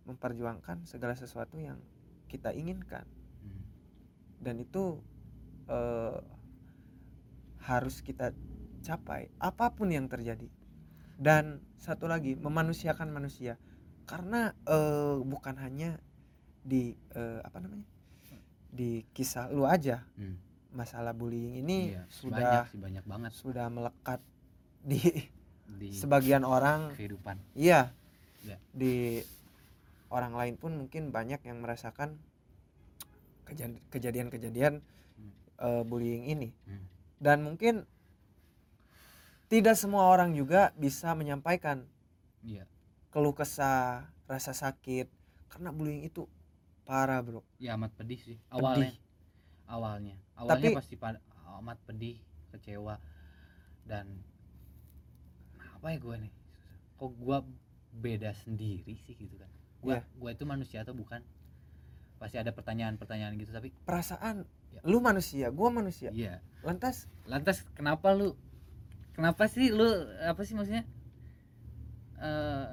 memperjuangkan 0.05 0.85
segala 0.89 1.17
sesuatu 1.17 1.57
yang 1.61 1.81
kita 2.29 2.53
inginkan. 2.53 3.05
Hmm. 3.45 3.61
dan 4.41 4.57
itu 4.57 5.01
eh, 5.69 6.21
harus 7.65 8.05
kita 8.05 8.33
capai 8.85 9.33
apa 9.41 9.73
pun 9.73 9.89
yang 9.89 10.09
terjadi. 10.09 10.49
Dan 11.17 11.65
satu 11.81 12.05
lagi 12.05 12.37
memanusiakan 12.37 13.09
manusia. 13.09 13.57
Karena 14.05 14.53
eh, 14.69 15.17
bukan 15.25 15.57
hanya 15.57 15.97
di 16.61 16.93
eh, 17.17 17.41
apa 17.41 17.61
namanya? 17.65 17.89
Di 18.69 19.07
kisah 19.17 19.49
lu 19.49 19.65
aja. 19.65 20.05
Hmm. 20.21 20.37
Masalah 20.75 21.11
bullying 21.11 21.55
ini 21.57 21.95
Iya, 21.95 22.03
sudah 22.11 22.37
banyak 22.37 22.65
sih 22.69 22.79
banyak 22.79 23.05
banget. 23.05 23.31
sudah 23.33 23.67
melekat 23.69 24.21
di 24.81 25.01
di 25.81 25.89
sebagian 25.91 26.43
orang. 26.45 26.93
kehidupan. 26.93 27.39
Iya. 27.55 27.95
Ya. 28.43 28.61
di 28.71 29.25
orang 30.07 30.37
lain 30.37 30.55
pun 30.55 30.77
mungkin 30.77 31.09
banyak 31.09 31.41
yang 31.41 31.59
merasakan 31.59 32.21
keja- 33.45 33.81
kejadian-kejadian 33.89 34.85
Hmm. 35.15 35.33
eh, 35.59 35.83
bullying 35.83 36.29
ini. 36.29 36.51
Hmm. 36.65 36.85
dan 37.17 37.41
mungkin 37.41 37.89
tidak 39.47 39.75
semua 39.75 40.05
orang 40.07 40.33
juga 40.33 40.75
bisa 40.75 41.15
menyampaikan 41.15 41.87
iya. 42.43 42.67
keluh 43.09 43.33
kesah 43.33 44.05
rasa 44.25 44.53
sakit. 44.53 45.07
Karena 45.49 45.71
bullying 45.71 46.03
itu 46.03 46.27
parah 46.83 47.21
bro. 47.21 47.41
Ya 47.57 47.73
amat 47.75 47.95
pedih 47.95 48.19
sih 48.19 48.37
awalnya. 48.51 48.91
Pedih. 48.91 48.95
Awalnya. 49.67 50.17
Awalnya 50.35 50.71
Tapi- 50.71 50.77
pasti 50.77 50.95
pa- 50.97 51.23
amat 51.55 51.79
pedih 51.87 52.19
kecewa 52.51 52.99
dan 53.85 54.11
apa 55.75 55.87
ya 55.91 55.99
gue 55.99 56.17
nih? 56.27 56.33
Kok 56.97 57.13
gue 57.15 57.39
beda 57.95 58.35
sendiri 58.35 58.99
sih 59.01 59.15
gitu 59.15 59.39
kan? 59.39 59.51
Gue 59.79 59.95
Iya. 59.95 60.03
gue 60.03 60.31
itu 60.33 60.45
manusia 60.45 60.83
atau 60.83 60.93
bukan? 60.93 61.23
Pasti 62.19 62.41
ada 62.41 62.51
pertanyaan-pertanyaan 62.51 63.37
gitu 63.37 63.53
tapi 63.53 63.71
perasaan 63.85 64.47
Ya. 64.73 64.81
lu 64.83 64.99
manusia 64.99 65.51
gua 65.55 65.71
manusia. 65.71 66.11
Iya. 66.11 66.43
Lantas? 66.63 67.07
Lantas 67.29 67.63
kenapa 67.77 68.11
lu 68.11 68.35
kenapa 69.13 69.47
sih 69.47 69.71
lu 69.71 69.87
apa 70.25 70.43
sih 70.43 70.57
maksudnya? 70.57 70.83
Eh 72.19 72.67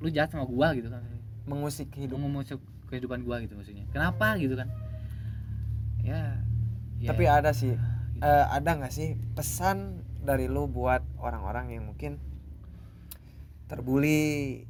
lu 0.00 0.08
jahat 0.08 0.32
sama 0.32 0.44
gua 0.44 0.72
gitu 0.76 0.88
kan? 0.88 1.00
Mengusik 1.46 1.88
hidup. 1.96 2.20
Ngomong 2.20 2.44
kehidupan 2.90 3.22
gua 3.22 3.40
gitu 3.40 3.54
maksudnya. 3.54 3.86
Kenapa 3.92 4.36
gitu 4.36 4.56
kan 4.56 4.68
ya, 6.02 6.40
ya 6.98 7.08
tapi 7.08 7.24
ada 7.24 7.50
sih 7.50 7.74
gitu. 7.74 8.20
eh, 8.20 8.44
ada 8.48 8.70
nggak 8.74 8.90
sih 8.90 9.08
pesan 9.32 9.78
dari 10.20 10.46
lu 10.46 10.66
buat 10.66 11.00
orang-orang 11.16 11.72
yang 11.72 11.84
mungkin 11.86 12.20
terbuli 13.66 14.64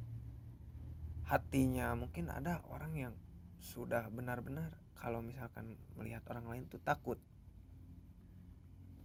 hatinya 1.25 1.95
mungkin 1.95 2.29
ada 2.29 2.61
orang 2.69 2.93
yang 2.93 3.15
sudah 3.57 4.07
benar-benar 4.09 4.71
kalau 4.95 5.21
misalkan 5.21 5.65
melihat 5.95 6.21
orang 6.29 6.47
lain 6.47 6.65
tuh 6.67 6.81
takut 6.81 7.17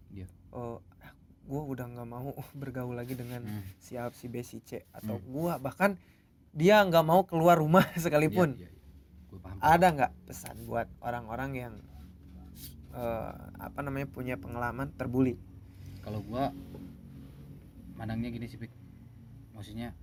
Iya. 0.08 0.26
oh 0.50 0.80
gue 1.44 1.62
udah 1.68 1.86
nggak 1.88 2.08
mau 2.08 2.32
bergaul 2.58 2.94
lagi 2.94 3.14
dengan 3.14 3.44
Hmm. 3.44 3.64
si 3.78 3.94
A 3.94 4.10
si 4.10 4.26
B 4.26 4.42
si 4.42 4.60
C 4.60 4.84
atau 4.92 5.16
Hmm. 5.16 5.28
gua 5.28 5.54
bahkan 5.58 6.00
dia 6.52 6.80
nggak 6.80 7.04
mau 7.04 7.22
keluar 7.24 7.56
rumah 7.56 7.84
sekalipun 7.96 8.56
Iya, 8.56 8.66
iya, 8.66 8.70
iya. 8.70 8.84
Gua 9.28 9.40
paham. 9.42 9.58
ada 9.60 9.88
nggak 9.88 10.12
pesan 10.26 10.56
buat 10.66 10.88
orang-orang 11.00 11.52
yang 11.54 11.74
eh, 12.96 13.32
apa 13.60 13.80
namanya 13.84 14.08
punya 14.08 14.40
pengalaman 14.40 14.90
terbuli 14.96 15.36
kalau 16.02 16.24
gua 16.24 16.50
mandangnya 17.96 18.30
gini 18.30 18.48
sih 18.48 18.60
Pik. 18.60 18.72
maksudnya 19.52 19.96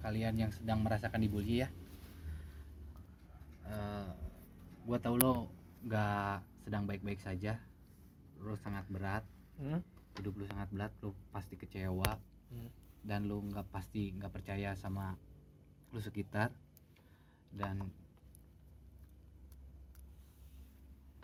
kalian 0.00 0.38
yang 0.38 0.52
sedang 0.52 0.80
merasakan 0.80 1.20
dibully 1.20 1.64
ya 1.64 1.68
eh 3.68 4.08
gua 4.84 4.96
tahu 4.96 5.16
lo 5.20 5.32
nggak 5.84 6.40
sedang 6.64 6.88
baik-baik 6.88 7.20
saja 7.20 7.60
lo 8.40 8.56
sangat 8.56 8.84
berat 8.88 9.24
Hmm? 9.58 9.82
hidup 10.14 10.38
lu 10.38 10.46
sangat 10.46 10.70
berat 10.70 10.92
lu 11.02 11.10
pasti 11.34 11.58
kecewa 11.58 12.14
Hmm. 12.48 12.70
dan 13.02 13.26
lu 13.26 13.42
nggak 13.42 13.66
pasti 13.68 14.14
nggak 14.14 14.30
percaya 14.30 14.72
sama 14.78 15.18
lu 15.90 15.98
sekitar 15.98 16.54
dan 17.50 17.82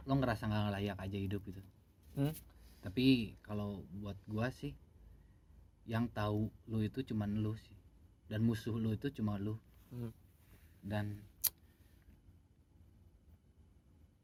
lo 0.05 0.13
ngerasa 0.15 0.47
nggak 0.47 0.73
layak 0.75 0.99
aja 1.01 1.19
hidup 1.19 1.43
gitu 1.49 1.63
Hmm. 2.15 2.31
tapi 2.79 3.35
kalau 3.43 3.83
buat 3.99 4.15
gua 4.31 4.53
sih 4.55 4.71
yang 5.85 6.07
tahu 6.09 6.47
lu 6.71 6.79
itu 6.81 7.03
cuman 7.03 7.43
lu 7.43 7.59
sih 7.59 7.75
dan 8.31 8.47
musuh 8.47 8.77
lu 8.77 8.95
itu 8.95 9.11
cuma 9.11 9.35
lu 9.37 9.59
Hmm. 9.91 10.13
dan 10.85 11.19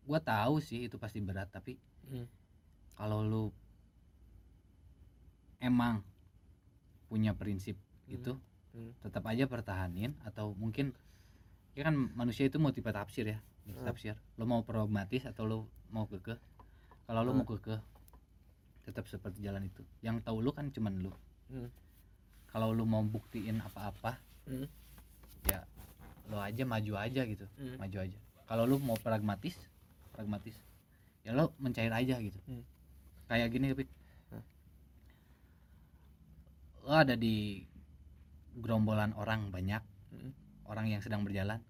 gua 0.07 0.19
tahu 0.19 0.59
sih 0.59 0.87
itu 0.87 0.97
pasti 0.99 1.19
berat 1.23 1.51
tapi 1.51 1.79
Hmm. 2.11 2.27
kalau 2.95 3.23
lu 3.23 3.45
emang 5.63 6.03
punya 7.07 7.35
prinsip 7.35 7.75
Hmm. 8.07 8.15
itu 8.17 8.33
Hmm. 8.71 8.93
tetap 9.03 9.27
aja 9.27 9.51
pertahanin 9.51 10.15
atau 10.23 10.55
mungkin 10.55 10.95
ya 11.75 11.87
kan 11.87 11.95
manusia 12.15 12.47
itu 12.47 12.59
multi 12.59 12.83
tafsir 12.83 13.27
ya 13.27 13.39
Hmm. 13.67 13.85
tafsir 13.85 14.17
lo 14.37 14.45
mau 14.45 14.63
pragmatis 14.63 15.25
atau 15.25 15.45
lo 15.45 15.59
mau 15.91 16.07
kekeh 16.07 16.37
kalau 17.07 17.23
lo 17.23 17.33
Hmm. 17.33 17.43
mau 17.43 17.49
kekeh 17.49 17.81
tetap 18.83 19.05
seperti 19.07 19.45
jalan 19.45 19.69
itu 19.69 19.85
yang 20.01 20.19
tahu 20.21 20.41
lu 20.41 20.51
kan 20.51 20.69
cuman 20.71 20.99
lu 20.99 21.13
Hmm. 21.51 21.69
kalau 22.49 22.73
lu 22.73 22.83
mau 22.85 23.03
buktiin 23.03 23.61
apa-apa 23.61 24.19
Hmm. 24.49 24.67
ya 25.47 25.63
lo 26.31 26.39
aja 26.39 26.63
maju 26.65 26.93
aja 26.97 27.23
gitu 27.25 27.47
Hmm. 27.59 27.77
maju 27.77 27.99
aja 28.03 28.19
kalau 28.49 28.65
lu 28.67 28.77
mau 28.79 28.97
pragmatis 28.97 29.55
pragmatis 30.11 30.57
ya 31.23 31.33
lo 31.33 31.53
mencair 31.59 31.93
aja 31.93 32.17
gitu 32.19 32.39
Hmm. 32.49 32.65
kayak 33.29 33.53
gini. 33.53 33.71
Hmm. 33.71 34.43
lo 36.83 36.93
ada 36.97 37.15
di 37.15 37.63
gerombolan 38.57 39.15
orang 39.15 39.53
banyak 39.53 39.79
Mm. 40.11 40.35
orang 40.67 40.91
yang 40.91 40.99
sedang 40.99 41.23
berjalan 41.23 41.63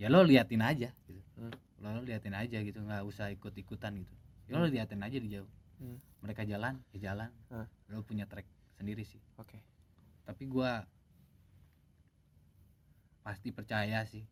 ya 0.00 0.08
lo 0.08 0.24
liatin 0.24 0.64
aja 0.64 0.88
gitu 1.04 1.20
Hmm. 1.36 1.52
lo, 1.84 1.88
lo 1.92 2.00
liatin 2.08 2.32
aja 2.32 2.56
gitu 2.64 2.80
nggak 2.80 3.04
usah 3.04 3.28
ikut 3.28 3.52
ikutan 3.52 3.92
gitu 4.00 4.14
ya 4.48 4.56
lo 4.56 4.64
Hmm. 4.64 4.72
liatin 4.72 5.00
aja 5.04 5.18
di 5.20 5.28
jauh 5.28 5.50
Hmm. 5.76 6.00
mereka 6.24 6.48
jalan 6.48 6.80
ya 6.96 7.12
jalan 7.12 7.28
Ah. 7.52 7.68
lo 7.92 8.00
punya 8.00 8.24
track 8.24 8.48
sendiri 8.80 9.04
sih 9.04 9.20
oke 9.36 9.60
tapi 10.24 10.48
gua 10.48 10.88
pasti 13.20 13.52
percaya 13.52 14.00
sih 14.08 14.24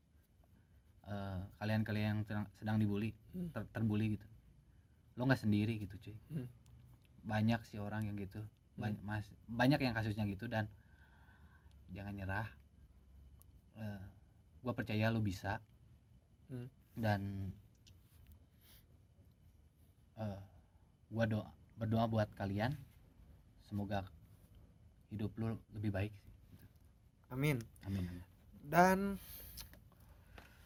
eh, 1.08 1.40
kalian-kalian 1.56 2.20
yang 2.20 2.20
sedang, 2.24 2.46
sedang 2.56 2.76
dibully 2.76 3.12
Hmm. 3.32 3.48
ter- 3.52 3.68
terbully 3.72 4.16
gitu 4.16 4.26
lo 5.16 5.28
nggak 5.28 5.40
sendiri 5.40 5.76
gitu 5.84 5.96
cuy 6.00 6.16
Hmm. 6.32 6.48
banyak 7.24 7.60
sih 7.68 7.76
orang 7.76 8.08
yang 8.08 8.16
gitu 8.16 8.40
banyak 8.76 9.00
mas 9.04 9.28
banyak 9.44 9.80
yang 9.84 9.92
kasusnya 9.92 10.24
gitu 10.24 10.48
dan 10.48 10.64
jangan 11.92 12.16
nyerah 12.16 12.48
Eh, 13.78 14.02
gua 14.62 14.72
percaya 14.74 15.10
lo 15.10 15.22
bisa. 15.22 15.62
Hmm. 16.48 16.64
dan 16.96 17.52
eh, 20.16 20.40
gua 21.12 21.24
doa 21.28 21.46
berdoa 21.78 22.04
buat 22.10 22.28
kalian. 22.34 22.74
Semoga 23.68 24.02
hidup 25.12 25.30
lo 25.38 25.60
lebih 25.76 25.92
baik. 25.92 26.12
Amin. 27.28 27.60
Amin 27.84 28.08
amin. 28.08 28.24
Dan 28.64 28.98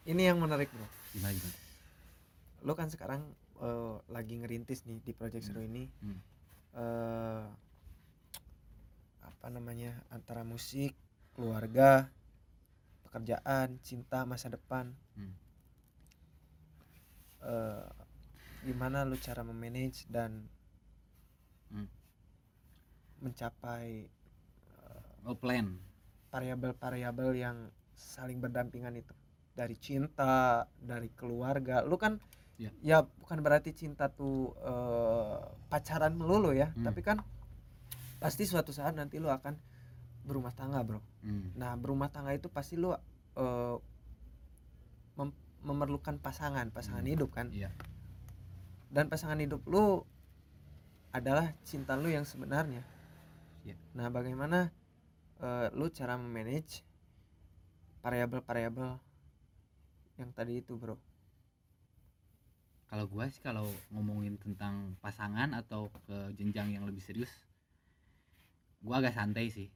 ini 0.06 0.22
yang 0.22 0.38
menarik 0.38 0.70
bro. 0.70 0.86
Gimana 1.12 1.34
gimana? 1.34 1.56
Lo 2.62 2.72
kan 2.78 2.88
sekarang 2.88 3.22
eh, 3.60 3.96
lagi 4.08 4.38
ngerintis 4.38 4.86
nih 4.86 5.02
di 5.02 5.12
project 5.12 5.50
seru 5.50 5.62
ini. 5.62 5.90
Hmm. 6.00 6.18
eh 6.72 7.44
apa 9.42 9.58
namanya 9.58 9.98
antara 10.14 10.46
musik 10.46 10.94
keluarga 11.34 12.06
pekerjaan 13.12 13.76
cinta 13.84 14.24
masa 14.24 14.48
depan 14.48 14.96
Hmm. 15.12 15.36
eh 17.44 17.84
gimana 18.64 19.04
lu 19.04 19.20
cara 19.20 19.44
memanage 19.44 20.08
dan 20.08 20.48
Hmm. 21.68 21.84
mencapai 23.20 24.08
oh 25.28 25.36
plan 25.36 25.76
variabel-variabel 26.32 27.30
yang 27.36 27.56
saling 27.92 28.40
berdampingan 28.40 28.96
itu 28.96 29.12
dari 29.52 29.76
cinta 29.76 30.64
dari 30.80 31.12
keluarga 31.12 31.84
lu 31.84 32.00
kan 32.00 32.16
Ya. 32.60 32.70
ya 32.80 32.98
bukan 33.02 33.42
berarti 33.42 33.74
cinta 33.74 34.06
tuh 34.08 34.54
eh, 34.56 35.38
pacaran 35.68 36.14
melulu 36.14 36.54
ya 36.54 36.70
Hmm. 36.72 36.86
tapi 36.86 37.00
kan 37.02 37.18
pasti 38.16 38.46
suatu 38.46 38.70
saat 38.70 38.94
nanti 38.94 39.18
lu 39.18 39.28
akan 39.28 39.56
berumah 40.22 40.54
tangga 40.54 40.80
bro 40.86 41.00
Hmm. 41.22 41.54
nah 41.54 41.74
berumah 41.78 42.10
tangga 42.10 42.34
itu 42.34 42.50
pasti 42.50 42.74
lu 42.74 42.90
eh, 43.36 43.76
mem- 45.18 45.38
memerlukan 45.62 46.18
pasangan 46.18 46.70
pasangan 46.74 47.02
Hmm. 47.04 47.12
hidup 47.14 47.30
kan 47.34 47.50
iya 47.54 47.70
dan 48.92 49.08
pasangan 49.08 49.38
hidup 49.40 49.62
lu 49.66 50.04
adalah 51.12 51.52
cinta 51.64 51.96
lu 51.96 52.08
yang 52.08 52.24
sebenarnya 52.24 52.82
Ya. 53.62 53.78
nah 53.94 54.10
bagaimana 54.10 54.74
eh, 55.38 55.68
lu 55.74 55.86
cara 55.90 56.18
memanage 56.18 56.82
variabel-variabel 58.02 58.98
yang 60.18 60.30
tadi 60.34 60.58
itu 60.58 60.74
bro 60.74 60.98
kalau 62.90 63.08
gua 63.08 63.24
sih 63.30 63.40
kalau 63.40 63.64
ngomongin 63.88 64.36
tentang 64.36 64.98
pasangan 65.00 65.54
atau 65.56 65.88
ke 66.04 66.34
jenjang 66.36 66.74
yang 66.74 66.84
lebih 66.84 67.00
serius 67.00 67.30
gua 68.82 68.98
agak 69.00 69.14
santai 69.14 69.48
sih 69.48 69.70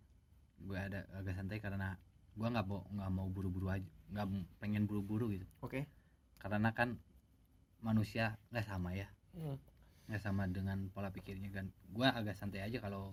gua 0.60 0.88
ada 0.88 1.04
agak 1.12 1.34
santai 1.34 1.58
karena 1.58 1.98
gua 2.36 2.48
nggak 2.48 2.66
mau 2.66 2.80
nggak 2.88 3.10
mau 3.12 3.26
buru-buru 3.28 3.68
aja 3.68 3.88
nggak 4.12 4.26
pengen 4.56 4.84
buru-buru 4.84 5.32
gitu 5.32 5.46
oke 5.60 5.84
karena 6.38 6.70
kan 6.70 6.96
manusia 7.80 8.38
nggak 8.50 8.64
sama 8.64 8.92
ya 8.92 9.08
Hmm. 9.36 9.60
nggak 10.08 10.22
sama 10.22 10.48
dengan 10.48 10.88
pola 10.90 11.12
pikirnya 11.12 11.52
kan 11.52 11.68
gua 11.92 12.08
agak 12.10 12.32
santai 12.32 12.64
aja 12.64 12.80
kalau 12.80 13.12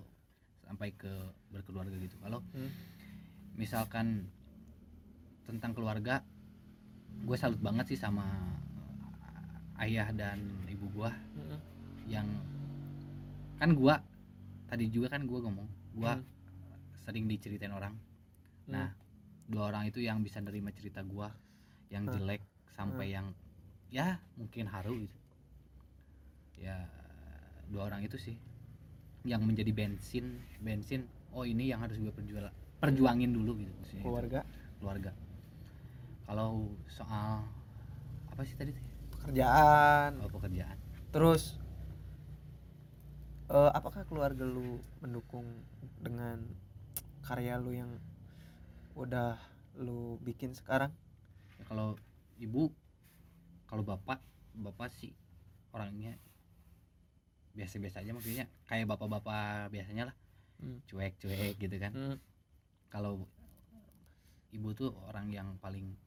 sampai 0.63 0.95
ke 0.95 1.11
berkeluarga 1.51 1.99
gitu 1.99 2.15
kalau 2.23 2.39
Hmm. 2.55 2.71
misalkan 3.53 4.31
tentang 5.43 5.75
keluarga 5.75 6.23
gue 7.23 7.35
salut 7.35 7.59
banget 7.59 7.93
sih 7.93 7.99
sama 7.99 8.23
ayah 9.77 10.09
dan 10.15 10.39
ibu 10.65 10.87
gua 10.89 11.11
Hmm. 11.11 11.59
yang 12.07 12.27
kan 13.59 13.75
gua 13.75 13.99
tadi 14.65 14.87
juga 14.87 15.11
kan 15.11 15.27
gua 15.27 15.43
ngomong 15.43 15.67
gua 15.93 16.13
Hmm. 16.17 16.25
Sering 17.03 17.27
diceritain 17.27 17.71
orang. 17.75 17.95
Nah 18.71 18.91
dua 19.47 19.69
orang 19.69 19.91
itu 19.91 19.99
yang 19.99 20.23
bisa 20.23 20.39
nerima 20.39 20.71
cerita 20.71 21.03
gua 21.03 21.29
yang 21.91 22.07
Hmm. 22.07 22.15
jelek 22.15 22.41
sampai 22.73 23.13
yang 23.13 23.35
ya 23.91 24.17
mungkin 24.39 24.65
haru 24.71 25.03
gitu. 25.03 25.17
Ya 26.57 26.87
dua 27.69 27.91
orang 27.91 28.01
itu 28.07 28.15
sih 28.17 28.35
yang 29.23 29.43
menjadi 29.43 29.71
bensin 29.71 30.39
bensin 30.59 31.07
oh 31.31 31.47
ini 31.47 31.71
yang 31.71 31.79
harus 31.79 31.95
gue 31.95 32.11
perjual 32.11 32.51
perjuangin 32.83 33.31
dulu 33.31 33.55
gitu 33.55 33.71
maksudnya 33.79 34.03
gitu. 34.03 34.09
keluarga? 34.11 34.39
Keluarga. 34.79 35.11
Kalau 36.27 36.75
soal 36.91 37.47
apa 38.27 38.41
sih 38.43 38.55
tadi? 38.59 38.75
Pekerjaan. 39.15 40.19
Oh, 40.19 40.27
pekerjaan. 40.27 40.75
Terus 41.15 41.55
eh, 43.47 43.71
apakah 43.71 44.03
keluarga 44.07 44.43
lu 44.43 44.81
mendukung 44.99 45.47
dengan 46.03 46.43
karya 47.23 47.57
lu 47.57 47.71
yang 47.71 47.91
udah 48.93 49.39
lu 49.79 50.19
bikin 50.21 50.53
sekarang 50.53 50.91
Ya, 51.57 51.63
kalau 51.65 51.95
ibu 52.37 52.69
kalau 53.65 53.81
bapak 53.81 54.19
bapak 54.53 54.93
sih 54.93 55.15
orangnya 55.71 56.17
biasa-biasa 57.53 58.01
aja 58.01 58.11
maksudnya 58.11 58.45
kayak 58.65 58.89
bapak-bapak 58.89 59.69
biasanya 59.69 60.09
lah 60.11 60.15
Hmm. 60.61 60.79
cuek-cuek 60.87 61.59
gitu 61.59 61.75
kan 61.75 61.91
Hmm. 61.91 62.17
kalau 62.87 63.27
ibu 64.49 64.69
tuh 64.71 64.93
orang 65.09 65.27
yang 65.27 65.57
paling 65.57 65.97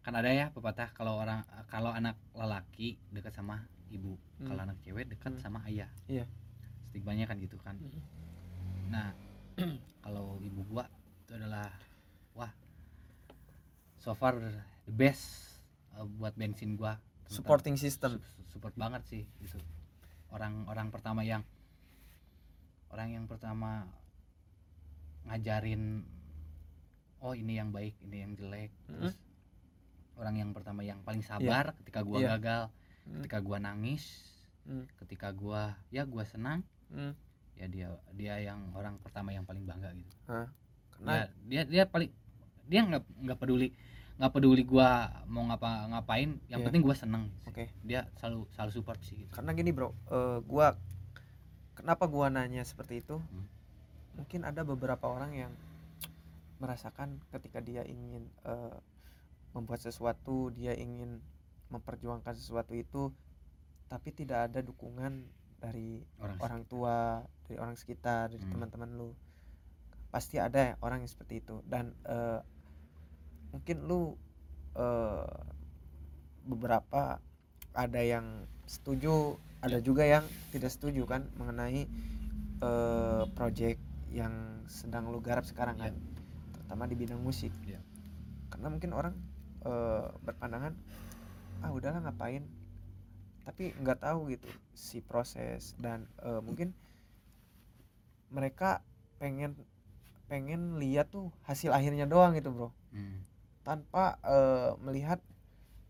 kan 0.00 0.14
ada 0.14 0.30
ya 0.30 0.48
pepatah 0.48 0.88
kalau 0.94 1.20
orang 1.20 1.44
kalau 1.68 1.92
anak 1.92 2.16
lelaki 2.32 2.96
dekat 3.12 3.34
sama 3.34 3.68
ibu 3.90 4.16
Hmm. 4.40 4.48
kalau 4.48 4.60
anak 4.64 4.78
cewek 4.80 5.10
dekat 5.10 5.36
Hmm. 5.36 5.42
sama 5.42 5.58
ayah 5.68 5.90
Iya. 6.08 6.24
stigmanya 6.88 7.28
kan 7.28 7.36
gitu 7.38 7.58
kan 7.60 7.76
Hmm. 7.76 8.02
nah 8.88 9.12
kalau 10.04 10.38
ibu 10.40 10.62
gua 10.64 10.86
itu 11.20 11.34
adalah 11.34 11.68
wah 12.32 12.50
so 13.98 14.14
far 14.14 14.38
the 14.84 14.94
best 14.94 15.58
uh, 15.92 16.06
buat 16.08 16.32
bensin 16.32 16.74
gua 16.74 16.96
tentang- 17.24 17.34
supporting 17.34 17.76
system 17.76 18.22
Su- 18.22 18.46
support 18.48 18.74
banget 18.74 19.02
sih 19.04 19.22
gitu 19.38 19.58
orang-orang 20.30 20.88
pertama 20.88 21.20
yang 21.22 21.42
orang 22.88 23.12
yang 23.12 23.24
pertama 23.24 23.84
ngajarin 25.24 26.06
oh 27.20 27.34
ini 27.34 27.58
yang 27.58 27.68
baik 27.68 27.98
ini 28.00 28.22
yang 28.22 28.32
jelek 28.32 28.72
terus 28.86 29.18
orang 30.16 30.34
yang 30.36 30.50
pertama 30.50 30.80
yang 30.80 31.02
paling 31.02 31.20
sabar 31.20 31.74
ketika 31.82 32.00
gua 32.00 32.18
Iya. 32.18 32.28
gagal 32.36 32.62
Hmm. 33.04 33.14
ketika 33.20 33.38
gua 33.40 33.58
nangis 33.58 34.04
Hmm. 34.64 34.84
ketika 34.98 35.28
gua 35.30 35.76
ya 35.88 36.04
gua 36.04 36.24
senang 36.24 36.64
Hmm. 36.88 37.12
Ya 37.58 37.66
dia 37.66 37.86
dia 38.14 38.34
yang 38.40 38.70
orang 38.72 38.96
pertama 38.98 39.30
yang 39.30 39.42
paling 39.42 39.66
bangga 39.66 39.90
gitu 39.92 40.14
karena 40.94 41.10
Ya, 41.10 41.24
dia 41.46 41.62
dia 41.64 41.84
paling 41.84 42.10
dia 42.64 42.80
nggak 42.82 43.02
nggak 43.26 43.38
peduli 43.38 43.68
nggak 44.18 44.32
peduli 44.32 44.62
gua 44.62 44.88
mau 45.26 45.42
ngapa 45.44 45.86
ngapain 45.88 46.38
yang 46.46 46.62
Iya. 46.62 46.66
penting 46.66 46.82
gua 46.82 46.94
seneng 46.94 47.30
Oke. 47.44 47.70
dia 47.82 48.06
selalu 48.16 48.46
selalu 48.50 48.70
support 48.72 48.98
sih 49.00 49.22
gitu. 49.22 49.30
karena 49.30 49.50
gini 49.52 49.70
bro 49.70 49.90
eh, 50.10 50.38
gua 50.42 50.74
kenapa 51.74 52.06
gua 52.06 52.26
nanya 52.28 52.62
seperti 52.62 53.02
itu 53.02 53.18
Hmm. 53.18 53.46
mungkin 54.14 54.42
ada 54.42 54.62
beberapa 54.62 55.06
orang 55.06 55.34
yang 55.34 55.52
merasakan 56.58 57.22
ketika 57.30 57.58
dia 57.58 57.86
ingin 57.86 58.26
eh, 58.42 58.76
membuat 59.54 59.78
sesuatu 59.78 60.50
dia 60.50 60.74
ingin 60.74 61.22
memperjuangkan 61.70 62.34
sesuatu 62.34 62.74
itu 62.74 63.14
tapi 63.86 64.10
tidak 64.10 64.50
ada 64.50 64.60
dukungan 64.60 65.24
dari 65.58 66.00
orang, 66.22 66.38
orang 66.38 66.62
tua 66.66 66.96
dari 67.46 67.56
orang 67.58 67.74
sekitar 67.74 68.30
dari 68.30 68.42
Hmm. 68.42 68.52
teman-teman 68.54 68.90
lu. 68.94 69.10
Pasti 70.08 70.40
ada 70.40 70.72
ya 70.72 70.74
orang 70.80 71.04
yang 71.04 71.10
seperti 71.10 71.42
itu. 71.42 71.60
Dan 71.66 71.92
eh, 72.06 72.40
mungkin 73.50 73.76
lu 73.84 74.14
eh, 74.76 75.34
beberapa 76.46 77.20
ada 77.74 78.00
yang 78.00 78.46
setuju 78.64 79.36
ada 79.58 79.82
juga 79.82 80.06
yang 80.06 80.24
tidak 80.54 80.70
setuju 80.70 81.04
kan 81.04 81.26
mengenai 81.36 81.84
eh, 82.62 83.24
project 83.34 83.80
yang 84.08 84.64
sedang 84.68 85.12
lu 85.12 85.20
garap 85.20 85.44
sekarang 85.44 85.76
kan 85.76 85.92
terutama 86.56 86.88
di 86.88 86.96
bidang 86.96 87.20
musik. 87.20 87.52
Iya. 87.64 87.80
karena 88.48 88.72
mungkin 88.72 88.90
orang 88.96 89.14
eh, 89.64 90.06
berpandangan 90.24 90.72
ah 91.60 91.70
udahlah 91.74 92.00
ngapain 92.00 92.46
tapi 93.48 93.72
nggak 93.74 94.04
tahu 94.04 94.28
gitu 94.28 94.44
si 94.76 95.00
proses 95.00 95.72
dan 95.80 96.04
eh, 96.20 96.40
mungkin 96.44 96.76
mereka 98.28 98.84
pengen 99.16 99.56
pengen 100.28 100.76
lihat 100.76 101.08
tuh 101.08 101.32
hasil 101.42 101.72
akhirnya 101.72 102.04
doang 102.04 102.36
gitu 102.36 102.52
bro 102.52 102.70
Hmm. 102.88 103.20
tanpa 103.64 104.16
eh, 104.24 104.72
melihat 104.80 105.20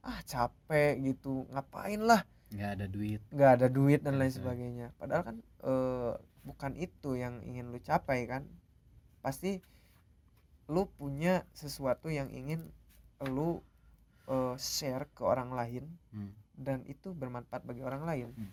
ah 0.03 0.19
capek 0.23 0.99
gitu 0.99 1.47
ngapain 1.51 1.99
lah 1.99 2.23
nggak 2.51 2.71
ada 2.75 2.87
duit 2.87 3.21
nggak 3.31 3.51
ada 3.55 3.67
duit 3.69 4.01
dan 4.03 4.19
lain 4.19 4.31
Gitu. 4.31 4.39
sebagainya 4.39 4.87
padahal 4.99 5.23
kan 5.23 5.37
eh, 5.63 6.13
bukan 6.43 6.73
itu 6.75 7.15
yang 7.15 7.39
ingin 7.43 7.71
lu 7.71 7.79
capai 7.79 8.27
kan 8.27 8.47
pasti 9.19 9.59
lu 10.67 10.91
punya 10.95 11.47
sesuatu 11.55 12.11
yang 12.11 12.31
ingin 12.31 12.67
lu 13.27 13.63
eh, 14.27 14.55
share 14.59 15.07
ke 15.11 15.23
orang 15.23 15.55
lain 15.55 15.87
Hmm. 16.11 16.35
Dan 16.59 16.83
itu 16.85 17.15
bermanfaat 17.15 17.63
bagi 17.63 17.81
orang 17.81 18.03
lain 18.03 18.29
Hmm. 18.35 18.51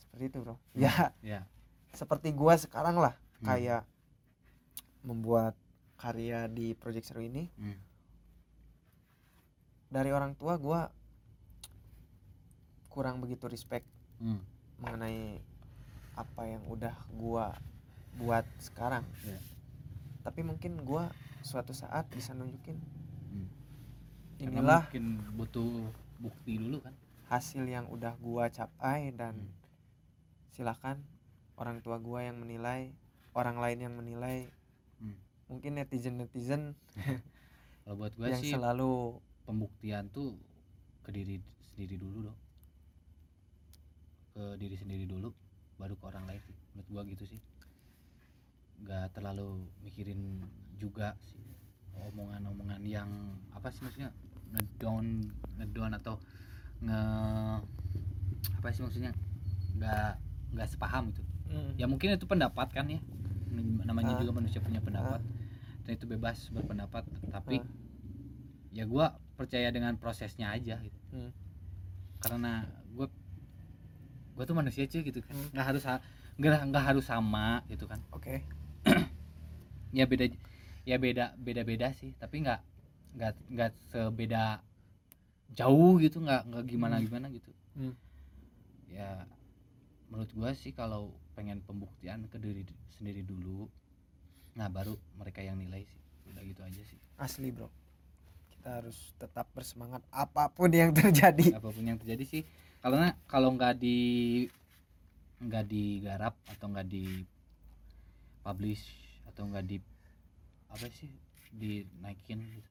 seperti 0.00 0.24
itu 0.26 0.38
bro 0.40 0.56
Hmm. 0.56 0.80
ya 0.80 1.12
ya 1.20 1.40
seperti 1.92 2.32
gua 2.32 2.56
sekarang 2.56 2.96
lah 2.96 3.12
Hmm. 3.38 3.46
kayak 3.46 3.82
membuat 5.04 5.52
karya 5.96 6.48
di 6.48 6.72
project 6.72 7.06
seru 7.06 7.20
ini 7.20 7.52
Hmm. 7.54 7.76
dari 9.86 10.10
orang 10.10 10.32
tua 10.34 10.56
gua 10.56 10.88
kurang 12.88 13.20
begitu 13.20 13.46
respect 13.46 13.84
Hmm. 14.16 14.40
mengenai 14.80 15.40
apa 16.16 16.42
yang 16.48 16.64
udah 16.66 16.96
gua 17.12 17.52
buat 18.16 18.48
sekarang 18.56 19.04
Ya. 19.22 19.36
tapi 20.24 20.40
mungkin 20.40 20.80
gua 20.80 21.12
suatu 21.44 21.76
saat 21.76 22.08
bisa 22.10 22.32
nunjukin 22.32 22.80
Hmm. 23.28 23.48
Karena 24.36 24.48
inilah 24.50 24.82
mungkin 24.88 25.06
butuh 25.36 25.68
bukti 26.16 26.56
dulu 26.56 26.80
kan 26.80 26.96
hasil 27.26 27.66
yang 27.66 27.86
udah 27.90 28.14
gua 28.18 28.46
capai 28.48 29.10
dan 29.12 29.34
Hmm. 29.34 29.52
silakan 30.54 31.02
orang 31.58 31.82
tua 31.82 31.98
gua 31.98 32.22
yang 32.24 32.38
menilai 32.38 32.94
orang 33.34 33.58
lain 33.58 33.78
yang 33.82 33.94
menilai 33.94 34.48
Hmm. 34.96 35.18
mungkin 35.50 35.76
netizen 35.76 36.16
netizen 36.16 36.62
kalau 37.84 37.96
buat 38.00 38.12
gue 38.16 38.26
yang 38.30 38.42
sih 38.42 38.54
selalu 38.54 39.20
pembuktian 39.44 40.08
tuh 40.10 40.34
ke 41.06 41.10
diri 41.14 41.38
sendiri 41.70 42.00
dulu 42.00 42.30
dong 42.30 42.38
ke 44.34 44.42
diri 44.58 44.76
sendiri 44.76 45.04
dulu 45.06 45.30
baru 45.76 45.94
ke 45.96 46.04
orang 46.08 46.24
lain 46.26 46.40
sih 46.42 46.56
menurut 46.72 46.88
gua 46.90 47.02
gitu 47.06 47.24
sih 47.28 47.40
nggak 48.84 49.12
terlalu 49.16 49.64
mikirin 49.80 50.44
juga 50.76 51.16
sih 51.24 51.40
omongan-omongan 51.96 52.84
yang 52.84 53.08
apa 53.56 53.72
sih 53.72 53.80
maksudnya 53.84 54.12
ngedown 54.52 55.32
ngedown 55.56 55.96
atau 55.96 56.20
nge 56.82 57.00
apa 58.56 58.68
sih 58.70 58.82
maksudnya? 58.82 59.12
Nggak 59.76 60.10
nggak 60.56 60.68
sepaham 60.68 61.12
gitu. 61.12 61.22
Mm, 61.46 61.70
ya 61.78 61.86
mungkin 61.86 62.08
itu 62.12 62.26
pendapat 62.26 62.68
kan 62.72 62.86
ya. 62.88 63.00
Namanya 63.86 64.16
Ah. 64.16 64.20
juga 64.20 64.32
manusia 64.34 64.60
punya 64.60 64.80
pendapat. 64.80 65.22
Dan 65.86 65.92
itu 65.94 66.04
bebas 66.04 66.50
berpendapat 66.50 67.06
tapi 67.30 67.62
Ah. 67.62 67.66
ya 68.74 68.84
gua 68.84 69.14
percaya 69.36 69.70
dengan 69.70 69.94
prosesnya 69.96 70.50
aja 70.50 70.80
gitu. 70.80 70.98
Hmm. 71.12 71.30
karena 72.16 72.64
gua 72.96 73.06
gua 74.34 74.44
tuh 74.44 74.56
manusia 74.56 74.88
cuy 74.88 75.04
gitu 75.04 75.20
kan. 75.22 75.36
Hmm. 75.36 75.48
nggak 75.52 75.66
harus 75.68 75.84
nggak 76.36 76.60
nggak 76.72 76.84
harus 76.84 77.04
sama 77.06 77.62
gitu 77.68 77.86
kan. 77.86 78.00
Oke. 78.10 78.42
Ya 79.94 80.04
beda 80.04 80.28
ya 80.84 80.96
beda 80.98 81.32
beda 81.38 81.62
beda 81.62 81.88
sih. 81.94 82.12
Tapi 82.18 82.42
nggak 82.42 82.60
nggak 83.16 83.32
nggak 83.48 83.70
sebeda 83.88 84.60
jauh 85.54 86.00
gitu 86.00 86.18
nggak 86.18 86.42
nggak 86.48 86.64
gimana 86.66 86.96
Hmm. 86.98 87.04
gimana 87.06 87.26
gitu. 87.30 87.50
Hmm. 87.76 87.94
ya 88.88 89.28
menurut 90.08 90.30
gua 90.32 90.50
sih 90.56 90.72
kalau 90.72 91.12
pengen 91.36 91.60
pembuktian 91.60 92.24
ke 92.26 92.40
diri 92.40 92.64
sendiri 92.96 93.20
dulu 93.20 93.68
nah 94.56 94.72
baru 94.72 94.96
mereka 95.14 95.44
yang 95.44 95.60
nilai 95.60 95.84
sih. 95.84 96.00
Udah 96.32 96.42
gitu 96.42 96.60
aja 96.64 96.80
sih. 96.80 96.98
Asli 97.20 97.52
bro. 97.52 97.68
Kita 98.56 98.80
harus 98.80 99.12
tetap 99.20 99.46
bersemangat 99.52 100.00
apa 100.08 100.48
pun 100.48 100.72
yang 100.72 100.90
terjadi. 100.96 101.54
Apa 101.60 101.68
pun 101.68 101.84
yang 101.84 102.00
terjadi 102.00 102.24
sih 102.24 102.42
karena 102.80 103.12
kalau 103.26 103.52
nggak 103.52 103.76
di 103.76 103.98
nggak 105.36 105.64
digarap 105.68 106.32
atau 106.48 106.72
nggak 106.72 106.88
di 106.88 107.20
publish 108.40 108.84
atau 109.28 109.44
nggak 109.44 109.66
di 109.66 109.76
apa 110.70 110.86
sih 110.88 111.10
dinaikin 111.52 112.40
gitu 112.40 112.70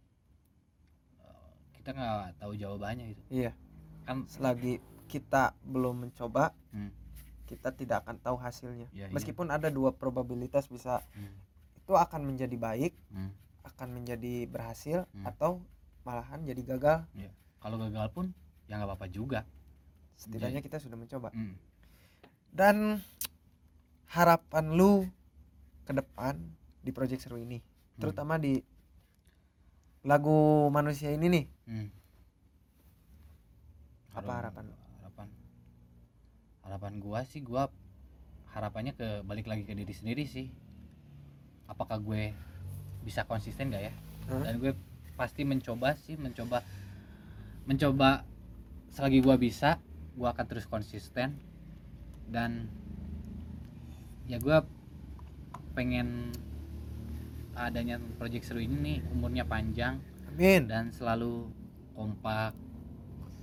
kita 1.85 1.93
nggak 1.93 2.41
tahu 2.41 2.57
jawabannya 2.57 3.13
gitu 3.13 3.21
iya 3.29 3.53
kan 4.09 4.25
selagi 4.25 4.81
kita 5.05 5.53
belum 5.61 6.09
mencoba 6.09 6.49
Hmm. 6.73 6.89
kita 7.45 7.69
tidak 7.71 8.01
akan 8.01 8.17
tahu 8.17 8.41
hasilnya 8.41 8.89
Iya, 8.89 9.05
iya. 9.05 9.13
meskipun 9.13 9.53
ada 9.53 9.69
dua 9.69 9.93
probabilitas 9.93 10.65
bisa 10.65 11.05
hmm, 11.13 11.29
itu 11.77 11.93
akan 11.93 12.25
menjadi 12.25 12.57
baik 12.57 12.97
hmm. 13.13 13.29
akan 13.69 13.87
menjadi 13.93 14.49
berhasil 14.49 15.05
Hmm. 15.13 15.29
atau 15.29 15.61
malahan 16.01 16.41
jadi 16.41 16.61
gagal 16.65 17.05
kalau 17.61 17.77
gagal 17.77 18.09
pun 18.09 18.25
ya 18.65 18.81
nggak 18.81 18.89
apa-apa 18.89 19.05
juga 19.07 19.45
setidaknya 20.17 20.65
kita 20.65 20.81
sudah 20.81 20.97
mencoba 20.97 21.29
Hmm. 21.29 21.53
dan 22.49 22.97
harapan 24.07 24.73
lu 24.73 25.05
ke 25.85 25.93
depan 25.93 26.33
di 26.81 26.89
project 26.89 27.29
seru 27.29 27.37
ini 27.37 27.61
Hmm. 27.61 28.01
terutama 28.01 28.41
di 28.41 28.57
lagu 30.05 30.69
manusia 30.69 31.09
ini 31.11 31.27
nih 31.27 31.45
Hmm. 31.65 31.89
Apa 34.13 34.31
harapan? 34.37 34.65
harapan 35.01 35.27
harapan 36.61 36.93
gua 37.01 37.25
sih 37.25 37.41
gua 37.41 37.73
harapannya 38.53 38.93
ke 38.93 39.25
balik 39.25 39.49
lagi 39.49 39.65
ke 39.65 39.73
diri 39.73 39.91
sendiri 39.91 40.23
sih 40.29 40.47
apakah 41.65 41.97
gue 41.99 42.31
bisa 43.01 43.25
konsisten 43.25 43.73
gak 43.73 43.89
ya 43.89 43.93
Hah? 44.29 44.45
dan 44.45 44.61
gue 44.61 44.71
pasti 45.17 45.41
mencoba 45.43 45.97
sih 45.97 46.15
mencoba 46.15 46.61
mencoba 47.65 48.23
selagi 48.93 49.19
gua 49.25 49.35
bisa 49.41 49.81
gua 50.15 50.31
akan 50.37 50.45
terus 50.47 50.69
konsisten 50.69 51.35
dan 52.29 52.69
ya 54.29 54.37
gua 54.37 54.63
pengen 55.75 56.31
adanya 57.55 57.97
project 58.19 58.51
seru 58.51 58.59
ini 58.61 58.75
nih 58.75 58.97
umurnya 59.15 59.47
panjang. 59.47 59.99
Amin. 60.31 60.67
Dan 60.67 60.91
selalu 60.91 61.47
kompak. 61.95 62.53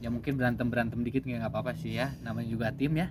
Ya 0.04 0.10
mungkin 0.10 0.36
berantem 0.36 0.68
berantem 0.68 1.00
dikit 1.00 1.24
nggak 1.24 1.48
apa-apa 1.48 1.72
sih 1.78 1.96
ya 1.96 2.12
namanya 2.20 2.48
juga 2.52 2.70
tim 2.74 2.92
ya. 2.98 3.08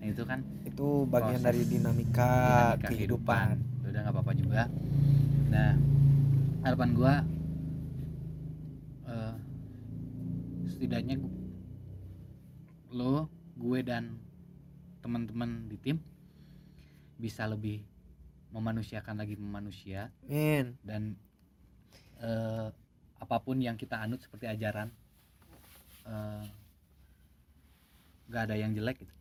Nah, 0.00 0.06
itu 0.08 0.22
kan 0.24 0.40
itu 0.64 1.08
bagian 1.08 1.40
dari 1.42 1.62
dinamika, 1.64 2.76
dinamika 2.76 2.88
kehidupan. 2.88 3.54
Ya 3.82 3.86
udah 3.92 4.00
nggak 4.04 4.14
apa-apa 4.14 4.32
juga. 4.36 4.62
Nah 5.52 5.70
harapan 6.64 6.90
gua 6.96 7.14
eh, 9.10 9.34
setidaknya 10.70 11.20
lo 12.94 13.26
gue 13.58 13.80
dan 13.82 14.18
teman-teman 15.02 15.66
di 15.66 15.76
tim 15.78 15.98
bisa 17.18 17.46
lebih 17.46 17.82
memanusiakan 18.54 19.18
lagi 19.18 19.34
manusia 19.34 20.14
amin. 20.30 20.78
Dan 20.86 21.18
eh, 22.22 22.70
apa 23.18 23.36
pun 23.42 23.58
yang 23.58 23.74
kita 23.74 23.98
anut 23.98 24.22
seperti 24.22 24.46
ajaran 24.46 24.88
nggak 28.28 28.42
ada 28.50 28.56
yang 28.56 28.72
jelek 28.76 29.02
gitu. 29.02 29.14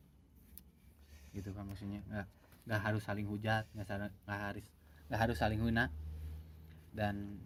Gitu 1.34 1.50
kan 1.56 1.66
maksudnya 1.66 2.04
nggak 2.12 2.28
nggak 2.64 2.82
harus 2.82 3.02
saling 3.04 3.28
hujat 3.28 3.68
nggak 3.74 3.88
nggak 4.28 4.40
harus 4.52 4.66
nggak 5.10 5.20
harus 5.20 5.38
saling 5.40 5.60
hina. 5.60 5.90
Dan 6.94 7.42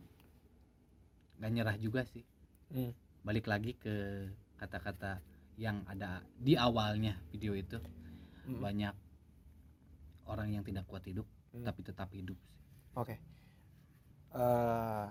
nggak 1.40 1.52
nyerah 1.54 1.78
juga 1.80 2.04
sih. 2.04 2.26
Hmm. 2.68 2.92
balik 3.24 3.48
lagi 3.48 3.80
ke 3.80 4.28
kata-kata 4.60 5.24
yang 5.56 5.88
ada 5.88 6.20
di 6.36 6.60
awalnya 6.60 7.16
video 7.32 7.56
itu. 7.56 7.80
Mm. 8.48 8.64
banyak 8.64 8.96
orang 10.28 10.56
yang 10.56 10.64
tidak 10.64 10.88
kuat 10.88 11.04
hidup 11.04 11.28
Hmm. 11.58 11.66
tapi 11.66 11.82
tetap 11.82 12.10
hidup 12.12 12.38
sih 12.38 12.56
Oke. 12.94 13.16
Eh, 14.32 15.06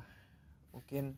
mungkin 0.71 1.15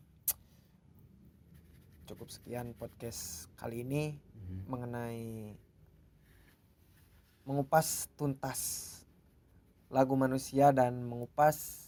cukup 2.05 2.27
sekian 2.27 2.73
podcast 2.73 3.45
kali 3.53 3.81
ini 3.81 4.17
Mhm. 4.35 4.59
mengenai 4.65 5.53
mengupas 7.43 8.09
tuntas 8.13 8.61
lagu 9.87 10.13
manusia 10.13 10.69
dan 10.69 11.01
mengupas 11.01 11.85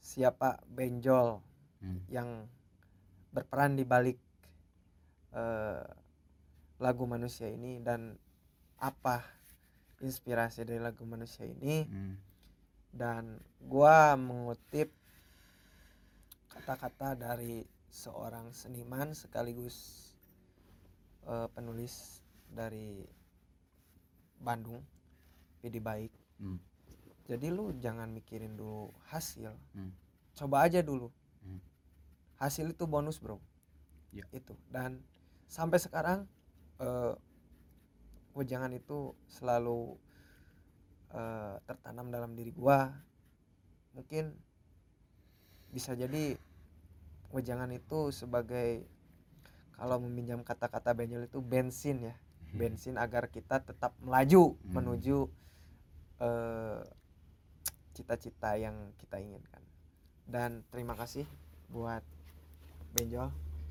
siapa 0.00 0.58
benjol 0.66 1.42
Hmm. 1.80 2.02
yang 2.06 2.28
berperan 3.30 3.72
di 3.72 3.82
balik 3.82 4.18
eh, 5.30 5.86
lagu 6.76 7.06
manusia 7.06 7.46
ini 7.46 7.78
dan 7.78 8.18
apa 8.76 9.22
inspirasi 10.00 10.64
dari 10.64 10.76
lagu 10.76 11.04
manusia 11.04 11.46
ini 11.46 11.86
Hmm. 11.86 12.14
Dan 12.90 13.38
gua 13.62 14.18
mengutip 14.18 14.90
kata-kata 16.50 17.14
dari 17.14 17.62
seorang 17.90 18.50
seniman 18.50 19.14
sekaligus 19.14 20.10
eh, 21.26 21.48
penulis 21.54 22.22
dari 22.50 23.02
Bandung 24.40 24.82
Pidi 25.60 25.78
Baik 25.78 26.12
Hmm. 26.40 26.56
jadi 27.28 27.52
lu 27.52 27.76
jangan 27.76 28.08
mikirin 28.08 28.56
dulu 28.56 28.88
hasil 29.12 29.52
Hmm. 29.76 29.92
coba 30.32 30.64
aja 30.64 30.80
dulu 30.80 31.12
Hmm. 31.44 31.60
hasil 32.40 32.72
itu 32.72 32.88
bonus 32.88 33.20
bro 33.20 33.36
Ya. 34.10 34.24
itu 34.32 34.56
dan 34.72 35.04
sampai 35.46 35.76
sekarang 35.78 36.24
eh 36.80 37.14
wejangan 38.32 38.72
itu 38.72 39.12
selalu 39.28 40.00
eh, 41.10 41.54
tertanam 41.64 42.08
dalam 42.08 42.32
diri 42.32 42.50
gua 42.50 42.90
mungkin 43.92 44.30
bisa 45.70 45.94
jadi 45.94 46.34
wejangan 47.30 47.70
itu 47.70 48.10
sebagai 48.10 48.82
kalau 49.74 49.96
meminjam 49.98 50.42
kata-kata 50.42 50.92
Benjol 50.92 51.24
itu 51.24 51.38
bensin 51.38 52.02
ya 52.04 52.14
bensin 52.50 52.98
agar 52.98 53.26
kita 53.26 53.62
tetap 53.62 53.94
melaju 54.02 54.58
Hmm. 54.58 54.74
menuju 54.74 55.30
eh, 56.18 56.82
cita-cita 57.94 58.54
yang 58.54 58.74
kita 58.98 59.18
inginkan 59.18 59.62
dan 60.26 60.62
terima 60.70 60.94
kasih 60.94 61.26
buat 61.68 62.02
Benjol 62.90 63.30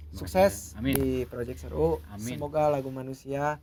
sukses. 0.10 0.74
Amin. 0.74 0.96
di 0.96 1.10
project 1.28 1.60
seru 1.62 2.00
Amin. 2.10 2.36
semoga 2.36 2.72
lagu 2.72 2.90
manusia 2.90 3.60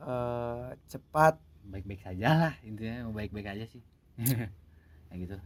eh, 0.00 0.68
cepat 0.88 1.36
baik-baik 1.66 2.00
saja 2.00 2.28
lah 2.32 2.54
intinya 2.62 3.06
mau 3.06 3.14
baik-baik 3.14 3.48
aja 3.48 3.64
sih. 3.66 3.82
Kayak 5.08 5.18
gitu. 5.20 5.36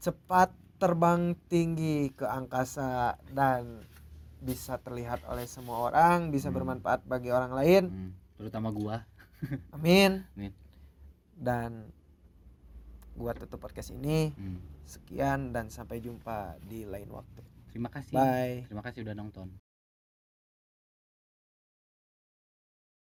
Cepat 0.00 0.50
terbang 0.76 1.36
tinggi 1.46 2.08
ke 2.10 2.24
angkasa 2.24 3.14
dan 3.30 3.84
bisa 4.40 4.80
terlihat 4.80 5.20
oleh 5.24 5.44
semua 5.44 5.86
orang 5.86 6.30
bisa 6.30 6.48
Hmm. 6.48 6.56
bermanfaat 6.56 7.04
bagi 7.04 7.28
orang 7.28 7.52
lain. 7.52 7.84
Hmm, 7.86 8.10
terutama 8.34 8.72
gua. 8.72 9.04
Amin. 9.76 10.24
Amin. 10.34 10.52
dan 11.40 11.88
gua 13.14 13.32
tutup 13.32 13.58
podcast 13.58 13.90
ini. 13.90 14.32
Hmm. 14.32 14.60
sekian 14.84 15.54
dan 15.54 15.70
sampai 15.70 16.02
jumpa 16.02 16.58
di 16.60 16.82
lain 16.82 17.06
waktu. 17.08 17.46
Terima 17.70 17.86
kasih. 17.86 18.10
Bye. 18.10 18.66
Terima 18.66 18.82
kasih 18.82 19.06
udah 19.06 19.14
nonton 19.14 19.69